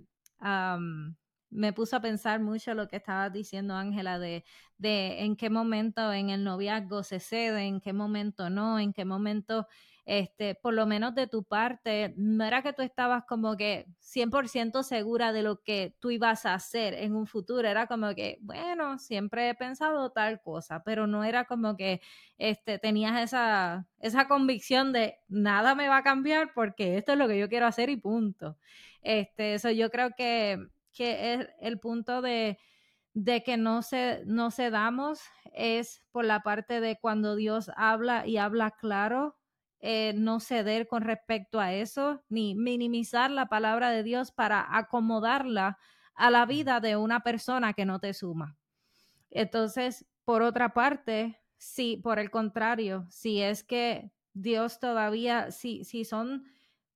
me 1.49 1.73
puso 1.73 1.95
a 1.97 2.01
pensar 2.01 2.39
mucho 2.39 2.73
lo 2.73 2.87
que 2.87 2.97
estaba 2.97 3.29
diciendo 3.29 3.75
Ángela 3.75 4.19
de, 4.19 4.43
de 4.77 5.23
en 5.23 5.35
qué 5.35 5.49
momento 5.49 6.13
en 6.13 6.29
el 6.29 6.43
noviazgo 6.43 7.03
se 7.03 7.19
cede, 7.19 7.63
en 7.63 7.81
qué 7.81 7.93
momento 7.93 8.49
no, 8.49 8.79
en 8.79 8.93
qué 8.93 9.05
momento 9.05 9.67
este, 10.09 10.55
por 10.55 10.73
lo 10.73 10.87
menos 10.87 11.13
de 11.13 11.27
tu 11.27 11.43
parte, 11.43 12.15
no 12.17 12.43
era 12.43 12.63
que 12.63 12.73
tú 12.73 12.81
estabas 12.81 13.25
como 13.25 13.55
que 13.57 13.85
100% 13.99 14.81
segura 14.81 15.31
de 15.31 15.43
lo 15.43 15.61
que 15.61 15.95
tú 15.99 16.09
ibas 16.09 16.47
a 16.47 16.55
hacer 16.55 16.95
en 16.95 17.15
un 17.15 17.27
futuro, 17.27 17.67
era 17.67 17.85
como 17.85 18.15
que, 18.15 18.39
bueno, 18.41 18.97
siempre 18.97 19.49
he 19.49 19.53
pensado 19.53 20.09
tal 20.11 20.41
cosa, 20.41 20.81
pero 20.83 21.05
no 21.05 21.23
era 21.23 21.45
como 21.45 21.77
que 21.77 22.01
este, 22.39 22.79
tenías 22.79 23.21
esa, 23.21 23.87
esa 23.99 24.27
convicción 24.27 24.93
de 24.93 25.19
nada 25.27 25.75
me 25.75 25.87
va 25.87 25.97
a 25.97 26.03
cambiar 26.03 26.53
porque 26.55 26.97
esto 26.97 27.11
es 27.11 27.19
lo 27.19 27.27
que 27.27 27.37
yo 27.37 27.47
quiero 27.47 27.67
hacer 27.67 27.91
y 27.91 27.97
punto. 27.97 28.57
Este, 29.03 29.53
eso 29.53 29.69
yo 29.69 29.91
creo 29.91 30.09
que, 30.17 30.57
que 30.99 31.33
es 31.33 31.47
el 31.61 31.79
punto 31.79 32.21
de 32.21 32.59
de 33.13 33.43
que 33.43 33.57
no 33.57 33.81
se, 33.81 34.23
no 34.25 34.51
se 34.51 34.69
damos 34.69 35.21
es 35.53 36.03
por 36.11 36.25
la 36.25 36.41
parte 36.41 36.79
de 36.79 36.99
cuando 36.99 37.35
Dios 37.35 37.71
habla 37.75 38.25
y 38.27 38.37
habla 38.37 38.71
claro, 38.71 39.35
eh, 39.79 40.13
no 40.15 40.39
ceder 40.39 40.87
con 40.87 41.01
respecto 41.01 41.59
a 41.59 41.73
eso, 41.73 42.23
ni 42.29 42.55
minimizar 42.55 43.31
la 43.31 43.47
palabra 43.47 43.89
de 43.91 44.03
Dios 44.03 44.31
para 44.31 44.77
acomodarla 44.77 45.77
a 46.13 46.29
la 46.29 46.45
vida 46.45 46.79
de 46.79 46.97
una 46.97 47.21
persona 47.21 47.73
que 47.73 47.85
no 47.85 47.99
te 47.99 48.13
suma. 48.13 48.57
Entonces, 49.31 50.05
por 50.25 50.41
otra 50.41 50.73
parte, 50.73 51.39
si 51.57 51.97
por 51.97 52.19
el 52.19 52.29
contrario, 52.29 53.07
si 53.09 53.41
es 53.41 53.63
que 53.63 54.11
Dios 54.33 54.79
todavía, 54.79 55.51
si, 55.51 55.83
si 55.83 56.05
son 56.05 56.45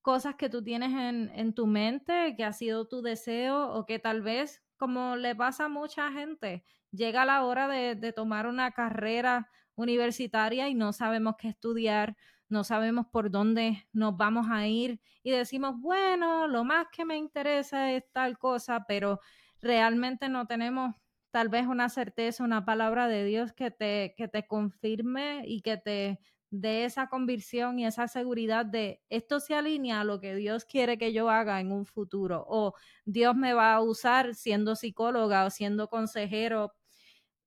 cosas 0.04 0.36
que 0.36 0.50
tú 0.50 0.64
tienes 0.64 0.92
en, 0.92 1.32
en 1.34 1.54
tu 1.56 1.66
mente, 1.66 2.36
que 2.38 2.44
ha 2.44 2.54
sido 2.54 2.88
tu 2.88 3.02
deseo 3.02 3.74
o 3.74 3.88
que 3.88 3.98
tal 3.98 4.22
vez, 4.22 4.62
como 4.78 5.16
le 5.16 5.36
pasa 5.36 5.66
a 5.66 5.70
mucha 5.70 6.12
gente, 6.12 6.64
llega 6.92 7.26
la 7.26 7.44
hora 7.44 7.68
de, 7.68 7.96
de 7.96 8.14
tomar 8.14 8.46
una 8.46 8.72
carrera 8.72 9.50
universitaria 9.74 10.70
y 10.70 10.76
no 10.76 10.94
sabemos 10.94 11.36
qué 11.40 11.48
estudiar 11.48 12.16
no 12.54 12.64
sabemos 12.64 13.08
por 13.08 13.32
dónde 13.32 13.88
nos 13.92 14.16
vamos 14.16 14.48
a 14.50 14.68
ir 14.68 15.02
y 15.24 15.32
decimos, 15.32 15.76
bueno, 15.80 16.48
lo 16.48 16.64
más 16.64 16.88
que 16.92 17.04
me 17.04 17.18
interesa 17.18 17.92
es 17.92 18.04
tal 18.12 18.38
cosa, 18.38 18.86
pero 18.88 19.20
realmente 19.60 20.30
no 20.30 20.46
tenemos 20.46 20.96
tal 21.32 21.50
vez 21.50 21.66
una 21.66 21.90
certeza, 21.90 22.44
una 22.44 22.64
palabra 22.64 23.08
de 23.08 23.26
Dios 23.26 23.54
que 23.54 23.72
te, 23.72 24.14
que 24.16 24.28
te 24.28 24.46
confirme 24.46 25.44
y 25.48 25.62
que 25.62 25.78
te 25.78 26.20
dé 26.54 26.86
esa 26.86 27.08
convicción 27.08 27.80
y 27.80 27.86
esa 27.88 28.08
seguridad 28.08 28.64
de 28.64 29.02
esto 29.10 29.40
se 29.40 29.56
alinea 29.56 30.02
a 30.02 30.04
lo 30.04 30.20
que 30.20 30.36
Dios 30.36 30.66
quiere 30.66 31.00
que 31.00 31.12
yo 31.12 31.28
haga 31.32 31.60
en 31.60 31.72
un 31.72 31.84
futuro 31.84 32.46
o 32.48 32.76
Dios 33.06 33.36
me 33.36 33.54
va 33.54 33.74
a 33.74 33.82
usar 33.82 34.36
siendo 34.36 34.76
psicóloga 34.76 35.46
o 35.46 35.50
siendo 35.50 35.88
consejero. 35.90 36.76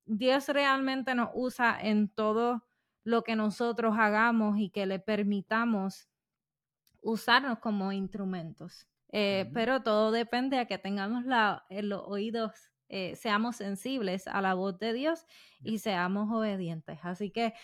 Dios 0.06 0.48
realmente 0.48 1.14
nos 1.14 1.30
usa 1.34 1.78
en 1.80 2.08
todo 2.08 2.66
lo 3.04 3.22
que 3.22 3.36
nosotros 3.36 3.94
hagamos 3.96 4.58
y 4.58 4.70
que 4.70 4.86
le 4.86 4.98
permitamos 4.98 6.08
usarnos 7.00 7.60
como 7.60 7.92
instrumentos. 7.92 8.88
Eh, 9.12 9.48
pero 9.54 9.84
todo 9.84 10.10
depende 10.10 10.58
a 10.58 10.66
que 10.66 10.78
tengamos 10.78 11.24
la, 11.24 11.64
eh, 11.70 11.84
los 11.84 12.02
oídos, 12.08 12.72
eh, 12.88 13.16
seamos 13.16 13.56
sensibles 13.56 14.26
a 14.28 14.40
la 14.42 14.54
voz 14.54 14.78
de 14.78 14.92
Dios 14.92 15.24
y 15.62 15.78
seamos 15.78 16.28
obedientes. 16.32 16.98
Así 17.02 17.30
que 17.30 17.54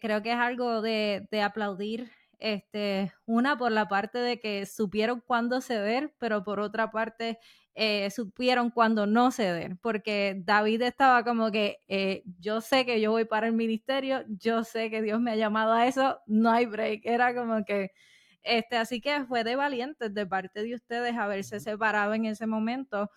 creo 0.00 0.22
que 0.22 0.32
es 0.32 0.38
algo 0.38 0.82
de, 0.82 1.26
de 1.30 1.42
aplaudir 1.42 2.10
este, 2.38 3.12
una 3.26 3.58
por 3.58 3.72
la 3.72 3.88
parte 3.88 4.18
de 4.18 4.40
que 4.40 4.66
supieron 4.66 5.20
cuándo 5.20 5.60
ceder, 5.60 6.14
pero 6.18 6.44
por 6.44 6.60
otra 6.60 6.90
parte 6.90 7.38
eh, 7.74 8.10
supieron 8.10 8.70
cuándo 8.70 9.06
no 9.06 9.30
ceder, 9.30 9.76
porque 9.80 10.36
David 10.44 10.82
estaba 10.82 11.24
como 11.24 11.50
que 11.50 11.78
eh, 11.88 12.22
yo 12.40 12.60
sé 12.60 12.84
que 12.86 13.00
yo 13.00 13.10
voy 13.12 13.24
para 13.24 13.46
el 13.46 13.52
ministerio, 13.54 14.24
yo 14.28 14.64
sé 14.64 14.90
que 14.90 15.02
Dios 15.02 15.20
me 15.20 15.32
ha 15.32 15.36
llamado 15.36 15.72
a 15.72 15.86
eso, 15.86 16.20
no 16.26 16.50
hay 16.50 16.66
break, 16.66 17.02
era 17.04 17.34
como 17.34 17.64
que, 17.64 17.90
este, 18.42 18.76
así 18.76 19.00
que 19.00 19.24
fue 19.26 19.44
de 19.44 19.56
valientes 19.56 20.12
de 20.14 20.26
parte 20.26 20.62
de 20.62 20.74
ustedes 20.74 21.16
haberse 21.16 21.60
separado 21.60 22.14
en 22.14 22.24
ese 22.26 22.46
momento, 22.46 23.10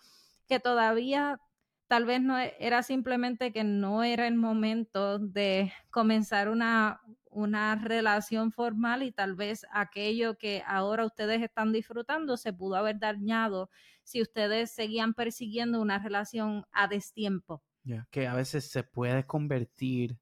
que 0.52 0.60
todavía 0.60 1.40
tal 1.88 2.04
vez 2.04 2.20
no 2.20 2.38
e, 2.38 2.54
era 2.60 2.82
simplemente 2.82 3.54
que 3.54 3.64
no 3.64 4.04
era 4.04 4.26
el 4.26 4.34
momento 4.34 5.18
de 5.18 5.72
comenzar 5.88 6.50
una, 6.50 7.00
una 7.30 7.74
relación 7.76 8.52
formal 8.52 9.02
y 9.02 9.12
tal 9.12 9.34
vez 9.34 9.64
aquello 9.72 10.36
que 10.36 10.62
ahora 10.66 11.06
ustedes 11.06 11.40
están 11.40 11.72
disfrutando 11.72 12.36
se 12.36 12.52
pudo 12.52 12.76
haber 12.76 12.98
dañado 12.98 13.70
si 14.02 14.20
ustedes 14.20 14.74
seguían 14.74 15.14
persiguiendo 15.14 15.80
una 15.80 15.98
relación 15.98 16.66
a 16.70 16.86
destiempo. 16.86 17.62
que 18.10 18.26
a 18.26 18.34
veces 18.34 18.70
se 18.70 18.82
puede 18.82 19.24
convertir 19.24 20.18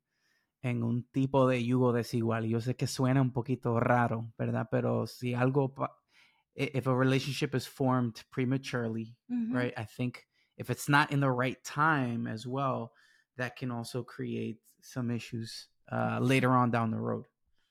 en 0.62 0.84
un 0.84 1.02
tipo 1.08 1.48
de 1.48 1.64
yugo 1.64 1.92
desigual. 1.92 2.46
Yo 2.46 2.60
sé 2.60 2.76
que 2.76 2.86
suena 2.86 3.20
un 3.20 3.32
poquito 3.32 3.80
raro, 3.80 4.32
¿verdad? 4.38 4.68
Pero 4.70 5.08
si 5.08 5.34
algo, 5.34 5.74
if 6.54 6.86
a 6.86 6.94
relationship 6.94 7.54
is 7.54 7.66
formed 7.66 8.22
prematurely, 8.30 9.16
right? 9.28 9.72
I 9.76 9.84
think 9.84 10.26
if 10.56 10.70
it's 10.70 10.88
not 10.88 11.12
in 11.12 11.20
the 11.20 11.30
right 11.30 11.62
time 11.64 12.26
as 12.26 12.46
well, 12.46 12.92
that 13.36 13.56
can 13.56 13.70
also 13.70 14.02
create 14.02 14.58
some 14.80 15.10
issues. 15.10 15.68
Uh, 15.90 16.20
later 16.20 16.50
on 16.50 16.70
down 16.70 16.92
the 16.92 16.96
road. 16.96 17.24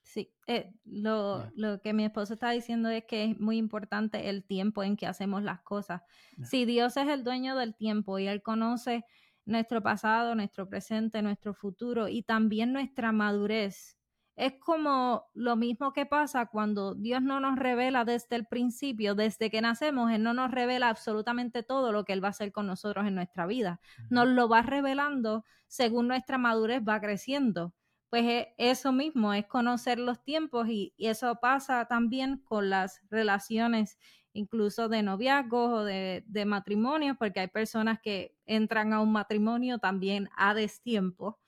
Sí, 0.03 0.33
eh, 0.45 0.73
lo, 0.83 1.49
lo, 1.55 1.79
que 1.79 1.93
mi 1.93 2.03
esposo 2.03 2.33
está 2.33 2.49
diciendo 2.49 2.89
es 2.89 3.05
que 3.05 3.23
es 3.23 3.39
muy 3.39 3.57
importante 3.57 4.27
el 4.27 4.43
tiempo 4.43 4.83
en 4.83 4.97
que 4.97 5.07
hacemos 5.07 5.41
las 5.41 5.61
cosas. 5.61 6.01
Si 6.43 6.65
Dios 6.65 6.97
es 6.97 7.07
el 7.07 7.23
dueño 7.23 7.55
del 7.55 7.75
tiempo 7.75 8.19
y 8.19 8.27
Él 8.27 8.41
conoce 8.41 9.05
nuestro 9.45 9.81
pasado, 9.81 10.35
nuestro 10.35 10.67
presente, 10.67 11.21
nuestro 11.21 11.53
futuro 11.53 12.09
y 12.09 12.23
también 12.23 12.73
nuestra 12.73 13.13
madurez, 13.13 13.97
es 14.39 14.53
como 14.59 15.25
lo 15.33 15.55
mismo 15.55 15.93
que 15.93 16.05
pasa 16.05 16.45
cuando 16.45 16.95
Dios 16.95 17.21
no 17.21 17.39
nos 17.39 17.59
revela 17.59 18.05
desde 18.05 18.35
el 18.35 18.45
principio, 18.45 19.13
desde 19.13 19.49
que 19.49 19.61
nacemos, 19.61 20.11
Él 20.11 20.23
no 20.23 20.33
nos 20.33 20.49
revela 20.51 20.89
absolutamente 20.89 21.61
todo 21.61 21.91
lo 21.91 22.05
que 22.05 22.13
Él 22.13 22.23
va 22.23 22.29
a 22.29 22.31
hacer 22.31 22.51
con 22.51 22.65
nosotros 22.65 23.05
en 23.05 23.15
nuestra 23.15 23.45
vida. 23.45 23.79
Nos 24.09 24.27
lo 24.27 24.47
va 24.47 24.61
revelando 24.61 25.43
según 25.67 26.07
nuestra 26.07 26.37
madurez 26.37 26.81
va 26.87 26.99
creciendo 26.99 27.73
pues 28.09 28.23
e, 28.23 28.53
eso 28.57 28.91
mismo 28.91 29.33
es 29.33 29.45
conocer 29.45 29.99
los 29.99 30.23
tiempos 30.23 30.67
y, 30.67 30.93
eso 30.97 31.35
pasa 31.41 31.85
también 31.85 32.37
con 32.43 32.69
las 32.69 33.01
relaciones 33.09 33.97
incluso 34.33 34.89
de 34.89 35.03
noviazgos 35.03 35.71
o 35.71 35.83
de, 35.83 36.23
matrimonio, 36.45 37.15
porque 37.17 37.41
hay 37.41 37.47
personas 37.47 37.99
que 38.01 38.35
entran 38.45 38.93
a 38.93 39.01
un 39.01 39.11
matrimonio 39.11 39.79
también 39.79 40.29
a 40.37 40.53
destiempo 40.53 41.39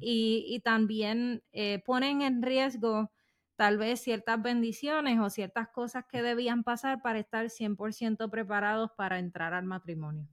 y, 0.00 0.60
también 0.64 1.42
eh, 1.52 1.82
ponen 1.84 2.22
en 2.22 2.42
riesgo 2.42 3.12
tal 3.56 3.76
vez 3.78 4.00
ciertas 4.00 4.40
bendiciones 4.40 5.18
o 5.18 5.30
ciertas 5.30 5.68
cosas 5.68 6.04
que 6.08 6.22
debían 6.22 6.62
pasar 6.62 7.02
para 7.02 7.18
estar 7.18 7.46
100% 7.46 8.30
preparados 8.30 8.90
para 8.96 9.18
entrar 9.18 9.54
al 9.54 9.64
matrimonio. 9.64 10.28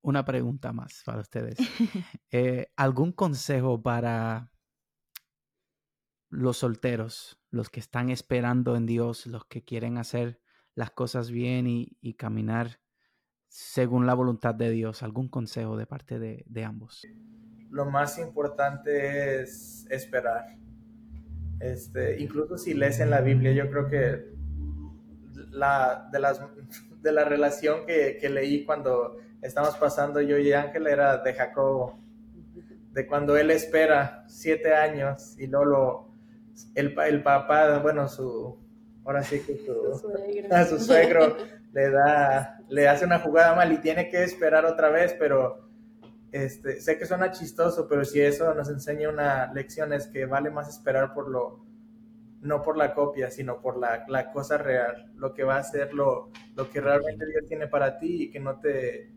Una 0.00 0.24
pregunta 0.24 0.72
más 0.72 1.02
para 1.04 1.20
ustedes. 1.20 1.56
Eh, 2.34 2.72
¿Algún 2.76 3.12
consejo 3.12 3.82
para 3.82 4.50
los 6.30 6.56
solteros, 6.56 7.38
los 7.50 7.68
que 7.68 7.80
están 7.80 8.08
esperando 8.08 8.74
en 8.74 8.86
Dios, 8.86 9.26
los 9.26 9.44
que 9.44 9.62
quieren 9.62 9.98
hacer 9.98 10.40
las 10.74 10.90
cosas 10.90 11.30
bien 11.30 11.66
y, 11.66 12.14
caminar 12.14 12.80
según 13.52 14.06
la 14.06 14.14
voluntad 14.14 14.54
de 14.54 14.70
Dios? 14.70 15.02
¿Algún 15.02 15.28
consejo 15.28 15.76
de 15.76 15.86
parte 15.86 16.18
de, 16.18 16.64
ambos? 16.64 17.06
Lo 17.70 17.84
más 17.84 18.18
importante 18.18 19.42
es 19.42 19.86
esperar. 19.90 20.56
Este, 21.60 22.18
incluso 22.20 22.56
si 22.56 22.72
lees 22.72 22.98
en 23.00 23.10
la 23.10 23.20
Biblia, 23.20 23.52
yo 23.52 23.70
creo 23.70 23.88
que 23.88 24.32
la, 25.50 26.08
de, 26.10 26.18
las, 26.18 26.40
de 27.02 27.12
la 27.12 27.24
relación 27.24 27.84
que, 27.86 28.16
que 28.18 28.30
leí 28.30 28.64
cuando 28.64 29.18
estamos 29.42 29.76
pasando 29.76 30.22
yo 30.22 30.38
y 30.38 30.52
Ángel 30.54 30.86
era 30.86 31.18
de 31.18 31.34
Jacobo, 31.34 32.00
de 32.92 33.06
cuando 33.06 33.36
él 33.36 33.50
espera 33.50 34.24
siete 34.28 34.74
años 34.74 35.38
y 35.38 35.46
no 35.46 35.64
lo, 35.64 36.10
el, 36.74 36.98
el 37.06 37.22
papá, 37.22 37.78
bueno, 37.80 38.08
su, 38.08 38.58
ahora 39.04 39.22
sí 39.22 39.40
que 39.40 39.58
su, 39.58 40.50
a 40.50 40.64
su 40.66 40.78
suegro 40.78 41.36
le 41.72 41.90
da, 41.90 42.61
le 42.72 42.88
hace 42.88 43.04
una 43.04 43.18
jugada 43.18 43.54
mal 43.54 43.70
y 43.70 43.78
tiene 43.78 44.08
que 44.08 44.24
esperar 44.24 44.64
otra 44.64 44.88
vez, 44.88 45.14
pero 45.18 45.68
este, 46.32 46.80
sé 46.80 46.96
que 46.96 47.04
suena 47.04 47.30
chistoso, 47.30 47.86
pero 47.86 48.02
si 48.02 48.18
eso 48.22 48.54
nos 48.54 48.70
enseña 48.70 49.10
una 49.10 49.52
lección 49.52 49.92
es 49.92 50.06
que 50.06 50.24
vale 50.24 50.50
más 50.50 50.70
esperar 50.70 51.12
por 51.12 51.28
lo, 51.28 51.66
no 52.40 52.62
por 52.62 52.78
la 52.78 52.94
copia, 52.94 53.30
sino 53.30 53.60
por 53.60 53.76
la, 53.76 54.06
la 54.08 54.32
cosa 54.32 54.56
real, 54.56 55.12
lo 55.16 55.34
que 55.34 55.44
va 55.44 55.58
a 55.58 55.62
ser 55.62 55.92
lo, 55.92 56.30
lo 56.56 56.70
que 56.70 56.80
realmente 56.80 57.26
Dios 57.26 57.44
tiene 57.46 57.66
para 57.66 57.98
ti 57.98 58.22
y 58.22 58.30
que 58.30 58.40
no 58.40 58.58
te, 58.58 59.12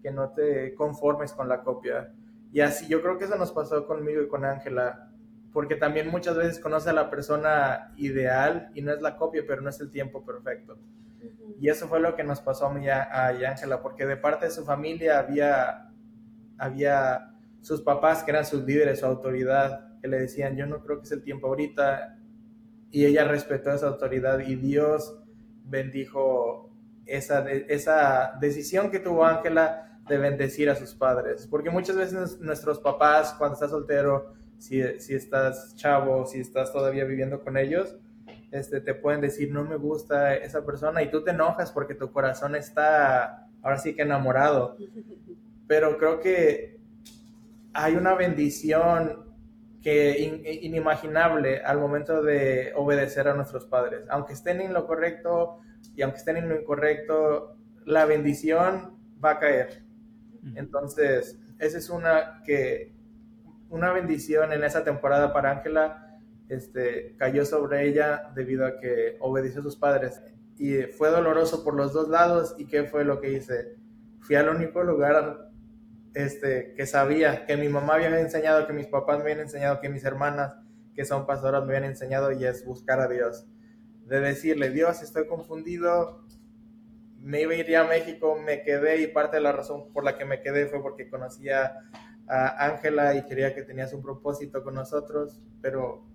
que 0.00 0.12
no 0.12 0.30
te 0.30 0.72
conformes 0.76 1.32
con 1.32 1.48
la 1.48 1.62
copia. 1.62 2.14
Y 2.52 2.60
así, 2.60 2.86
yo 2.86 3.02
creo 3.02 3.18
que 3.18 3.24
eso 3.24 3.36
nos 3.36 3.50
pasó 3.50 3.88
conmigo 3.88 4.22
y 4.22 4.28
con 4.28 4.44
Ángela, 4.44 5.10
porque 5.52 5.74
también 5.74 6.08
muchas 6.08 6.36
veces 6.36 6.60
conoce 6.60 6.90
a 6.90 6.92
la 6.92 7.10
persona 7.10 7.92
ideal 7.96 8.70
y 8.72 8.82
no 8.82 8.92
es 8.92 9.02
la 9.02 9.16
copia, 9.16 9.42
pero 9.44 9.62
no 9.62 9.70
es 9.70 9.80
el 9.80 9.90
tiempo 9.90 10.24
perfecto. 10.24 10.78
Y 11.60 11.68
eso 11.68 11.88
fue 11.88 12.00
lo 12.00 12.16
que 12.16 12.24
nos 12.24 12.40
pasó 12.40 12.66
a 12.66 12.74
mí 12.74 12.88
a 12.88 13.28
Ángela, 13.28 13.82
porque 13.82 14.06
de 14.06 14.16
parte 14.16 14.46
de 14.46 14.50
su 14.50 14.64
familia 14.64 15.18
había, 15.18 15.92
había 16.58 17.34
sus 17.60 17.82
papás 17.82 18.22
que 18.22 18.30
eran 18.30 18.46
sus 18.46 18.64
líderes, 18.64 19.00
su 19.00 19.06
autoridad, 19.06 19.98
que 20.00 20.08
le 20.08 20.20
decían, 20.20 20.56
yo 20.56 20.66
no 20.66 20.82
creo 20.82 20.98
que 20.98 21.04
es 21.04 21.12
el 21.12 21.22
tiempo 21.22 21.48
ahorita, 21.48 22.18
y 22.90 23.04
ella 23.04 23.24
respetó 23.24 23.72
esa 23.72 23.88
autoridad 23.88 24.40
y 24.40 24.56
Dios 24.56 25.16
bendijo 25.64 26.74
esa, 27.06 27.48
esa 27.50 28.32
decisión 28.40 28.90
que 28.90 28.98
tuvo 28.98 29.24
Ángela 29.24 30.00
de 30.08 30.18
bendecir 30.18 30.68
a 30.70 30.74
sus 30.74 30.94
padres. 30.94 31.46
Porque 31.46 31.70
muchas 31.70 31.96
veces 31.96 32.40
nuestros 32.40 32.80
papás, 32.80 33.34
cuando 33.38 33.54
estás 33.54 33.70
soltero, 33.70 34.34
si, 34.58 34.82
si 34.98 35.14
estás 35.14 35.74
chavo, 35.76 36.26
si 36.26 36.40
estás 36.40 36.72
todavía 36.72 37.04
viviendo 37.04 37.40
con 37.40 37.56
ellos, 37.56 37.96
este, 38.50 38.80
te 38.80 38.94
pueden 38.94 39.20
decir, 39.20 39.52
no 39.52 39.64
me 39.64 39.76
gusta 39.76 40.34
esa 40.34 40.64
persona 40.64 41.02
y 41.02 41.10
tú 41.10 41.22
te 41.22 41.30
enojas 41.30 41.70
porque 41.72 41.94
tu 41.94 42.10
corazón 42.12 42.54
está 42.56 43.48
ahora 43.62 43.78
sí 43.78 43.94
que 43.94 44.02
enamorado. 44.02 44.76
Pero 45.66 45.98
creo 45.98 46.20
que 46.20 46.80
hay 47.72 47.94
una 47.94 48.14
bendición 48.14 49.30
que 49.80 50.18
inimaginable 50.62 51.62
al 51.62 51.78
momento 51.78 52.22
de 52.22 52.72
obedecer 52.76 53.28
a 53.28 53.34
nuestros 53.34 53.64
padres. 53.64 54.02
Aunque 54.10 54.34
estén 54.34 54.60
en 54.60 54.74
lo 54.74 54.86
correcto 54.86 55.60
y 55.94 56.02
aunque 56.02 56.18
estén 56.18 56.36
en 56.36 56.48
lo 56.48 56.60
incorrecto, 56.60 57.56
la 57.86 58.04
bendición 58.04 58.98
va 59.24 59.32
a 59.32 59.38
caer. 59.38 59.84
Entonces, 60.54 61.38
esa 61.58 61.78
es 61.78 61.88
una 61.88 62.42
que 62.44 62.94
una 63.68 63.92
bendición 63.92 64.52
en 64.52 64.64
esa 64.64 64.84
temporada 64.84 65.32
para 65.32 65.52
Ángela 65.52 66.09
este, 66.50 67.14
cayó 67.16 67.44
sobre 67.46 67.88
ella 67.88 68.32
debido 68.34 68.66
a 68.66 68.78
que 68.78 69.16
obedeció 69.20 69.60
a 69.60 69.64
sus 69.64 69.76
padres. 69.76 70.20
Y 70.58 70.82
fue 70.82 71.08
doloroso 71.08 71.64
por 71.64 71.74
los 71.74 71.92
dos 71.92 72.08
lados. 72.08 72.54
¿Y 72.58 72.66
qué 72.66 72.84
fue 72.84 73.04
lo 73.04 73.20
que 73.20 73.32
hice? 73.32 73.76
Fui 74.20 74.34
al 74.34 74.48
único 74.48 74.82
lugar 74.82 75.50
este, 76.12 76.74
que 76.74 76.86
sabía, 76.86 77.46
que 77.46 77.56
mi 77.56 77.68
mamá 77.68 77.94
había 77.94 78.20
enseñado, 78.20 78.66
que 78.66 78.72
mis 78.72 78.88
papás 78.88 79.18
me 79.18 79.22
habían 79.22 79.40
enseñado, 79.40 79.80
que 79.80 79.88
mis 79.88 80.04
hermanas, 80.04 80.56
que 80.94 81.04
son 81.04 81.24
pastoras, 81.24 81.64
me 81.64 81.76
habían 81.76 81.88
enseñado 81.90 82.32
y 82.32 82.44
es 82.44 82.64
buscar 82.64 83.00
a 83.00 83.08
Dios. 83.08 83.46
De 84.06 84.20
decirle, 84.20 84.70
Dios, 84.70 85.02
estoy 85.02 85.28
confundido, 85.28 86.24
me 87.16 87.42
iba 87.42 87.52
a 87.52 87.56
ir 87.56 87.76
a 87.76 87.84
México, 87.84 88.36
me 88.44 88.62
quedé 88.62 89.00
y 89.02 89.06
parte 89.06 89.36
de 89.36 89.42
la 89.44 89.52
razón 89.52 89.92
por 89.92 90.04
la 90.04 90.18
que 90.18 90.24
me 90.24 90.40
quedé 90.40 90.66
fue 90.66 90.82
porque 90.82 91.08
conocía 91.08 91.76
a 92.26 92.66
Ángela 92.66 93.14
y 93.14 93.24
quería 93.24 93.54
que 93.54 93.62
tenías 93.62 93.92
un 93.92 94.02
propósito 94.02 94.64
con 94.64 94.74
nosotros, 94.74 95.40
pero 95.62 96.09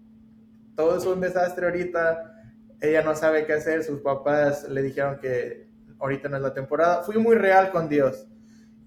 todo 0.75 0.97
es 0.97 1.05
un 1.05 1.21
desastre 1.21 1.65
ahorita, 1.65 2.35
ella 2.81 3.01
no 3.01 3.15
sabe 3.15 3.45
qué 3.45 3.53
hacer, 3.53 3.83
sus 3.83 4.01
papás 4.01 4.67
le 4.69 4.81
dijeron 4.81 5.17
que 5.19 5.69
ahorita 5.99 6.29
no 6.29 6.37
es 6.37 6.43
la 6.43 6.53
temporada. 6.53 7.03
Fui 7.03 7.17
muy 7.17 7.35
real 7.35 7.71
con 7.71 7.87
Dios 7.87 8.27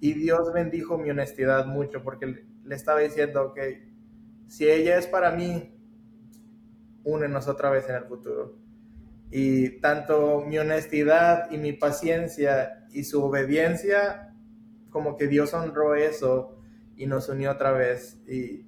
y 0.01 0.13
Dios 0.13 0.53
bendijo 0.53 0.99
mi 0.99 1.11
honestidad 1.11 1.67
mucho 1.67 2.03
porque 2.03 2.45
le 2.65 2.75
estaba 2.75 3.01
diciendo 3.01 3.53
que 3.55 3.89
si 4.47 4.69
ella 4.69 4.99
es 4.99 5.07
para 5.07 5.31
mí, 5.31 5.75
únenos 7.05 7.49
otra 7.49 7.71
vez 7.71 7.89
en 7.89 7.97
el 7.97 8.05
futuro. 8.05 8.57
Y 9.31 9.81
tanto 9.81 10.45
mi 10.47 10.59
honestidad 10.59 11.51
y 11.51 11.59
mi 11.59 11.73
paciencia 11.73 12.87
y 12.93 13.05
su 13.05 13.23
obediencia, 13.23 14.35
como 14.91 15.17
que 15.17 15.27
Dios 15.27 15.53
honró 15.53 15.95
eso 15.95 16.59
y 16.97 17.07
nos 17.07 17.29
unió 17.29 17.53
otra 17.53 17.73
vez. 17.73 18.21
Y, 18.27 18.67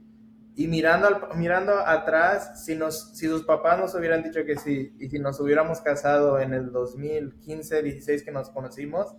y 0.56 0.66
mirando, 0.68 1.06
al, 1.06 1.38
mirando 1.38 1.72
atrás, 1.86 2.64
si, 2.64 2.74
nos, 2.74 3.16
si 3.16 3.26
sus 3.26 3.44
papás 3.44 3.78
nos 3.78 3.94
hubieran 3.94 4.22
dicho 4.22 4.44
que 4.44 4.56
sí, 4.56 4.94
y 4.98 5.08
si 5.08 5.18
nos 5.18 5.40
hubiéramos 5.40 5.80
casado 5.80 6.38
en 6.40 6.52
el 6.52 6.72
2015, 6.72 7.82
16 7.82 8.22
que 8.22 8.32
nos 8.32 8.50
conocimos, 8.50 9.16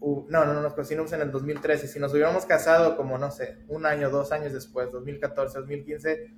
no, 0.00 0.44
no, 0.44 0.60
nos 0.60 0.74
conocimos 0.74 1.12
en 1.12 1.22
el 1.22 1.30
2013. 1.30 1.88
Si 1.88 1.98
nos 1.98 2.12
hubiéramos 2.12 2.46
casado 2.46 2.96
como, 2.96 3.18
no 3.18 3.30
sé, 3.30 3.58
un 3.68 3.84
año, 3.86 4.10
dos 4.10 4.32
años 4.32 4.52
después, 4.52 4.92
2014, 4.92 5.58
2015, 5.58 6.32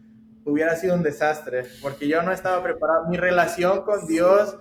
hubiera 0.45 0.77
sido 0.77 0.95
un 0.95 1.03
desastre, 1.03 1.65
porque 1.83 2.09
yo 2.09 2.23
no 2.23 2.33
estaba 2.33 2.63
preparado. 2.63 3.09
Mi 3.09 3.17
relación 3.17 3.83
con 3.83 4.07
Dios 4.07 4.59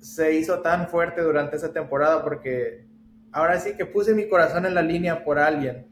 se 0.00 0.34
hizo 0.34 0.60
tan 0.60 0.88
fuerte 0.88 1.22
durante 1.22 1.56
esa 1.56 1.72
temporada 1.72 2.22
porque 2.24 2.86
ahora 3.32 3.60
sí 3.60 3.76
que 3.76 3.86
puse 3.86 4.14
mi 4.14 4.28
corazón 4.28 4.66
en 4.66 4.74
la 4.74 4.82
línea 4.82 5.24
por 5.24 5.38
alguien. 5.38 5.86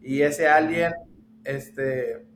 Y 0.00 0.22
ese 0.22 0.46
alguien, 0.46 0.92
este, 1.46 2.26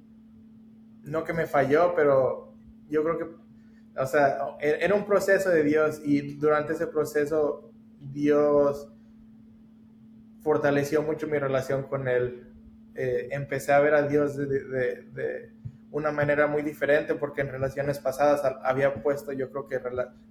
no 1.04 1.24
que 1.24 1.32
me 1.32 1.46
falló, 1.46 1.94
pero 1.94 2.54
yo 2.88 3.02
creo 3.02 3.18
que, 3.18 3.24
o 4.00 4.06
sea, 4.06 4.56
era 4.60 4.94
un 4.94 5.04
proceso 5.04 5.50
de 5.50 5.62
Dios 5.62 6.00
y 6.04 6.36
durante 6.36 6.72
ese 6.72 6.86
proceso 6.86 7.70
Dios 8.00 8.88
fortaleció 10.42 11.02
mucho 11.02 11.26
mi 11.26 11.38
relación 11.38 11.82
con 11.84 12.08
Él. 12.08 12.46
Eh, 12.94 13.28
empecé 13.32 13.72
a 13.72 13.80
ver 13.80 13.94
a 13.94 14.02
Dios 14.02 14.36
de, 14.36 15.52
una 15.92 16.12
manera 16.12 16.46
muy 16.46 16.62
diferente 16.62 17.14
porque 17.14 17.40
en 17.40 17.48
relaciones 17.48 17.98
pasadas 17.98 18.42
había 18.62 19.02
puesto, 19.02 19.32
yo 19.32 19.50
creo 19.50 19.66
que, 19.66 19.80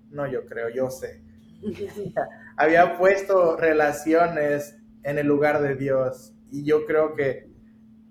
no 0.10 0.26
yo 0.26 0.46
creo, 0.46 0.70
yo 0.70 0.90
sé, 0.90 1.22
había 2.58 2.98
puesto 2.98 3.58
relaciones 3.58 4.78
en 5.04 5.18
el 5.18 5.28
lugar 5.28 5.62
de 5.62 5.76
Dios 5.76 6.34
y 6.50 6.64
yo 6.64 6.86
creo 6.86 7.14
que 7.14 7.49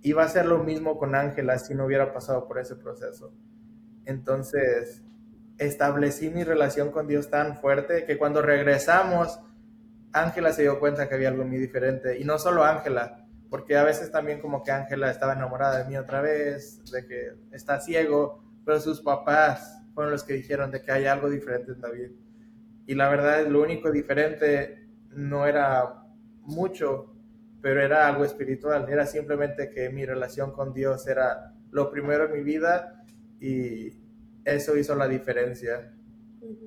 iba 0.03 0.23
a 0.23 0.29
ser 0.29 0.47
lo 0.47 0.59
mismo 0.59 0.99
con 0.99 1.15
Ángela 1.15 1.59
si 1.59 1.75
no 1.75 1.87
hubiera 1.87 2.13
pasado 2.13 2.47
por 2.47 2.59
ese 2.59 2.77
proceso. 2.77 3.33
Entonces, 4.05 5.03
establecí 5.59 6.31
mi 6.31 6.45
relación 6.45 6.91
con 6.91 7.07
Dios 7.07 7.31
tan 7.31 7.57
fuerte 7.57 8.05
que 8.05 8.17
cuando 8.17 8.43
regresamos, 8.43 9.41
Ángela 10.13 10.53
se 10.53 10.63
dio 10.63 10.79
cuenta 10.79 11.09
que 11.09 11.15
había 11.15 11.29
algo 11.29 11.45
muy 11.45 11.59
diferente. 11.59 12.19
Y 12.19 12.25
no 12.25 12.39
solo 12.39 12.65
Ángela, 12.65 13.27
porque 13.51 13.77
a 13.77 13.85
veces 13.85 14.11
también 14.11 14.41
como 14.41 14.63
que 14.63 14.71
Ángela 14.71 15.11
estaba 15.11 15.33
enamorada 15.33 15.83
de 15.83 15.89
mí 15.89 15.97
otra 15.97 16.21
vez, 16.21 16.83
de 16.91 17.07
que 17.07 17.33
está 17.53 17.81
ciego, 17.81 18.43
pero 18.65 18.81
sus 18.81 19.01
papás 19.01 19.83
fueron 19.95 20.13
los 20.13 20.23
que 20.23 20.35
dijeron 20.35 20.71
de 20.71 20.83
que 20.83 20.93
hay 20.93 21.07
algo 21.07 21.29
diferente 21.29 21.73
en 21.73 21.81
David. 21.81 22.11
Y 22.87 22.95
la 22.95 23.09
verdad, 23.09 23.47
lo 23.47 23.63
único 23.63 23.91
diferente 23.91 24.89
no 25.11 25.47
era 25.47 26.05
mucho, 26.43 27.15
pero 27.61 27.83
era 27.83 28.07
algo 28.07 28.25
espiritual. 28.25 28.89
Era 28.89 29.07
simplemente 29.07 29.71
que 29.71 29.91
mi 29.91 30.05
relación 30.05 30.53
con 30.53 30.73
Dios 30.73 31.07
era 31.07 31.55
lo 31.71 31.91
primero 31.91 32.27
en 32.27 32.33
mi 32.33 32.43
vida 32.43 33.05
y 33.41 33.93
eso 34.45 34.77
hizo 34.77 34.95
la 34.95 35.09
diferencia. 35.09 35.93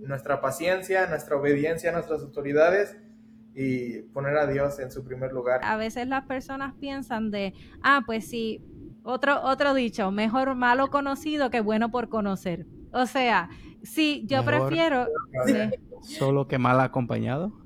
Nuestra 0.02 0.42
paciencia, 0.42 1.08
nuestra 1.08 1.38
obediencia 1.38 1.90
a 1.90 1.94
nuestras 1.94 2.22
autoridades 2.22 2.98
y 3.54 4.00
poner 4.14 4.38
a 4.38 4.48
Dios 4.48 4.80
en 4.80 4.92
su 4.92 5.04
primer 5.04 5.34
lugar. 5.34 5.62
A 5.64 5.78
veces 5.78 6.08
las 6.08 6.26
personas 6.26 6.74
piensan 6.80 7.32
de, 7.32 7.54
ah, 7.82 8.02
pues 8.06 8.28
sí, 8.28 8.64
otro, 9.04 9.42
otro 9.44 9.74
dicho, 9.74 10.12
mejor 10.12 10.56
malo 10.56 10.90
conocido 10.90 11.50
que 11.50 11.62
bueno 11.62 11.90
por 11.90 12.10
conocer. 12.10 12.66
O 12.94 13.06
sea, 13.06 13.50
sí, 13.84 14.26
yo 14.28 14.44
prefiero... 14.46 15.08
Solo 16.02 16.48
que 16.48 16.58
mal 16.58 16.80
acompañado. 16.80 17.61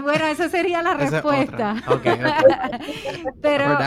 Bueno, 0.00 0.24
esa 0.26 0.48
sería 0.48 0.82
la 0.82 0.94
respuesta. 0.94 1.76
pero, 3.42 3.78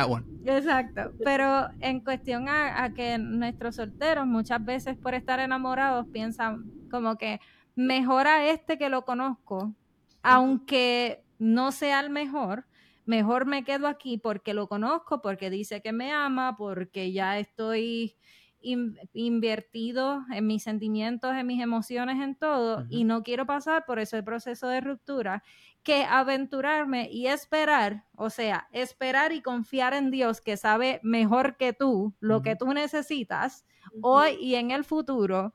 exacto. 0.46 1.14
Pero 1.24 1.68
en 1.80 2.02
cuestión 2.02 2.48
a, 2.48 2.84
a, 2.84 2.94
que 2.94 3.18
nuestros 3.18 3.78
solteros 3.78 4.28
muchas 4.28 4.64
veces 4.64 4.96
por 4.98 5.16
estar 5.16 5.40
enamorados 5.40 6.06
piensan 6.14 6.66
como 6.92 7.18
que 7.18 7.40
mejor 7.76 8.28
a 8.28 8.48
este 8.48 8.78
que 8.78 8.90
lo 8.90 9.04
conozco, 9.04 9.74
aunque 10.22 11.24
no 11.40 11.72
sea 11.72 12.00
el 12.02 12.12
mejor, 12.12 12.66
mejor 13.06 13.46
me 13.46 13.64
quedo 13.64 13.88
aquí 13.88 14.18
porque 14.18 14.54
lo 14.54 14.68
conozco, 14.68 15.22
porque 15.22 15.50
dice 15.50 15.82
que 15.82 15.92
me 15.92 16.12
ama, 16.12 16.56
porque 16.56 17.12
ya 17.14 17.40
estoy 17.40 18.16
invertido 19.14 20.26
en 20.32 20.48
mis 20.48 20.64
sentimientos, 20.64 21.36
en 21.36 21.48
mis 21.48 21.62
emociones, 21.62 22.22
en 22.22 22.36
todo, 22.36 22.86
y 22.90 23.04
no 23.04 23.24
quiero 23.24 23.46
pasar 23.46 23.86
por 23.86 24.00
ese 24.00 24.24
proceso 24.24 24.68
de 24.68 24.82
ruptura, 24.82 25.44
que 25.84 26.04
aventurarme 26.04 27.10
y 27.12 27.28
esperar, 27.28 28.06
o 28.16 28.30
sea, 28.30 28.68
esperar 28.72 29.32
y 29.34 29.42
confiar 29.42 29.94
en 29.94 30.10
Dios 30.10 30.42
que 30.42 30.58
sabe 30.58 31.00
mejor 31.04 31.58
que 31.58 31.74
tú 31.74 32.16
lo 32.20 32.42
que 32.42 32.56
tú 32.56 32.74
necesitas 32.74 33.66
hoy 34.02 34.36
y 34.42 34.56
en 34.56 34.72
el 34.72 34.84
futuro 34.84 35.54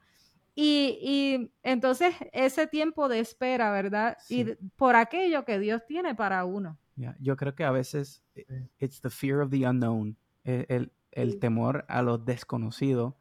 y, 0.54 1.52
entonces 1.62 2.14
ese 2.32 2.66
tiempo 2.66 3.08
de 3.08 3.20
espera, 3.20 3.70
¿verdad? 3.72 4.16
Y 4.28 4.44
por 4.76 4.96
aquello 4.96 5.44
que 5.44 5.58
Dios 5.58 5.86
tiene 5.86 6.14
para 6.14 6.44
uno. 6.44 6.78
Yo 7.18 7.36
creo 7.36 7.54
que 7.54 7.64
a 7.64 7.70
veces 7.70 8.22
it's 8.78 9.00
the 9.00 9.08
fear 9.08 9.40
of 9.40 9.50
the 9.50 9.66
unknown, 9.66 10.18
e, 10.44 10.66
el, 10.68 10.92
el, 11.12 11.38
temor 11.38 11.84
a 11.88 12.02
lo 12.02 12.18
desconocido. 12.18 13.16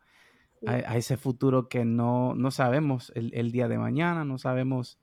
a, 0.66 0.98
ese 0.98 1.18
futuro 1.18 1.70
que 1.70 1.86
no, 1.86 2.36
no 2.36 2.52
sabemos 2.52 3.12
el, 3.16 3.52
día 3.52 3.68
de 3.68 3.78
mañana, 3.78 4.26
no 4.26 4.38
sabemos 4.38 5.00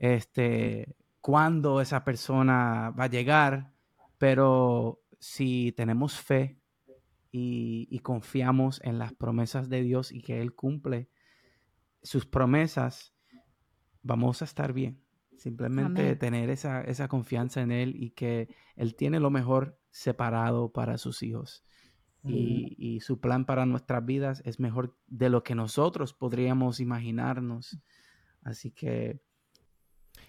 este, 0.00 0.96
cuándo 1.20 1.80
esa 1.80 2.04
persona 2.04 2.90
va 2.90 3.04
a 3.04 3.10
llegar, 3.10 3.72
pero 4.18 5.02
si 5.18 5.72
tenemos 5.72 6.18
fe 6.18 6.58
y, 7.30 7.98
confiamos 8.00 8.80
en 8.84 8.98
las 8.98 9.12
promesas 9.12 9.68
de 9.68 9.82
Dios 9.82 10.12
y 10.12 10.22
que 10.22 10.40
Él 10.40 10.54
cumple 10.54 11.10
sus 12.02 12.26
promesas, 12.26 13.14
vamos 14.02 14.42
a 14.42 14.44
estar 14.44 14.72
bien. 14.72 15.02
Simplemente 15.36 16.16
tener 16.16 16.50
esa, 16.50 16.80
esa, 16.80 17.06
confianza 17.06 17.60
en 17.60 17.70
Él 17.70 17.94
y 17.96 18.10
que 18.10 18.48
Él 18.74 18.96
tiene 18.96 19.20
lo 19.20 19.30
mejor 19.30 19.78
separado 19.90 20.72
para 20.72 20.98
sus 20.98 21.22
hijos. 21.22 21.64
Y, 22.24 22.74
y, 22.78 23.00
su 23.00 23.20
plan 23.20 23.44
para 23.44 23.64
nuestras 23.64 24.04
vidas 24.04 24.42
es 24.44 24.58
mejor 24.58 24.96
de 25.06 25.30
lo 25.30 25.44
que 25.44 25.54
nosotros 25.54 26.12
podríamos 26.12 26.80
imaginarnos. 26.80 27.78
Así 28.42 28.70
que 28.70 29.20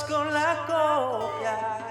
con 0.00 0.32
la 0.32 0.56
copia. 0.66 1.81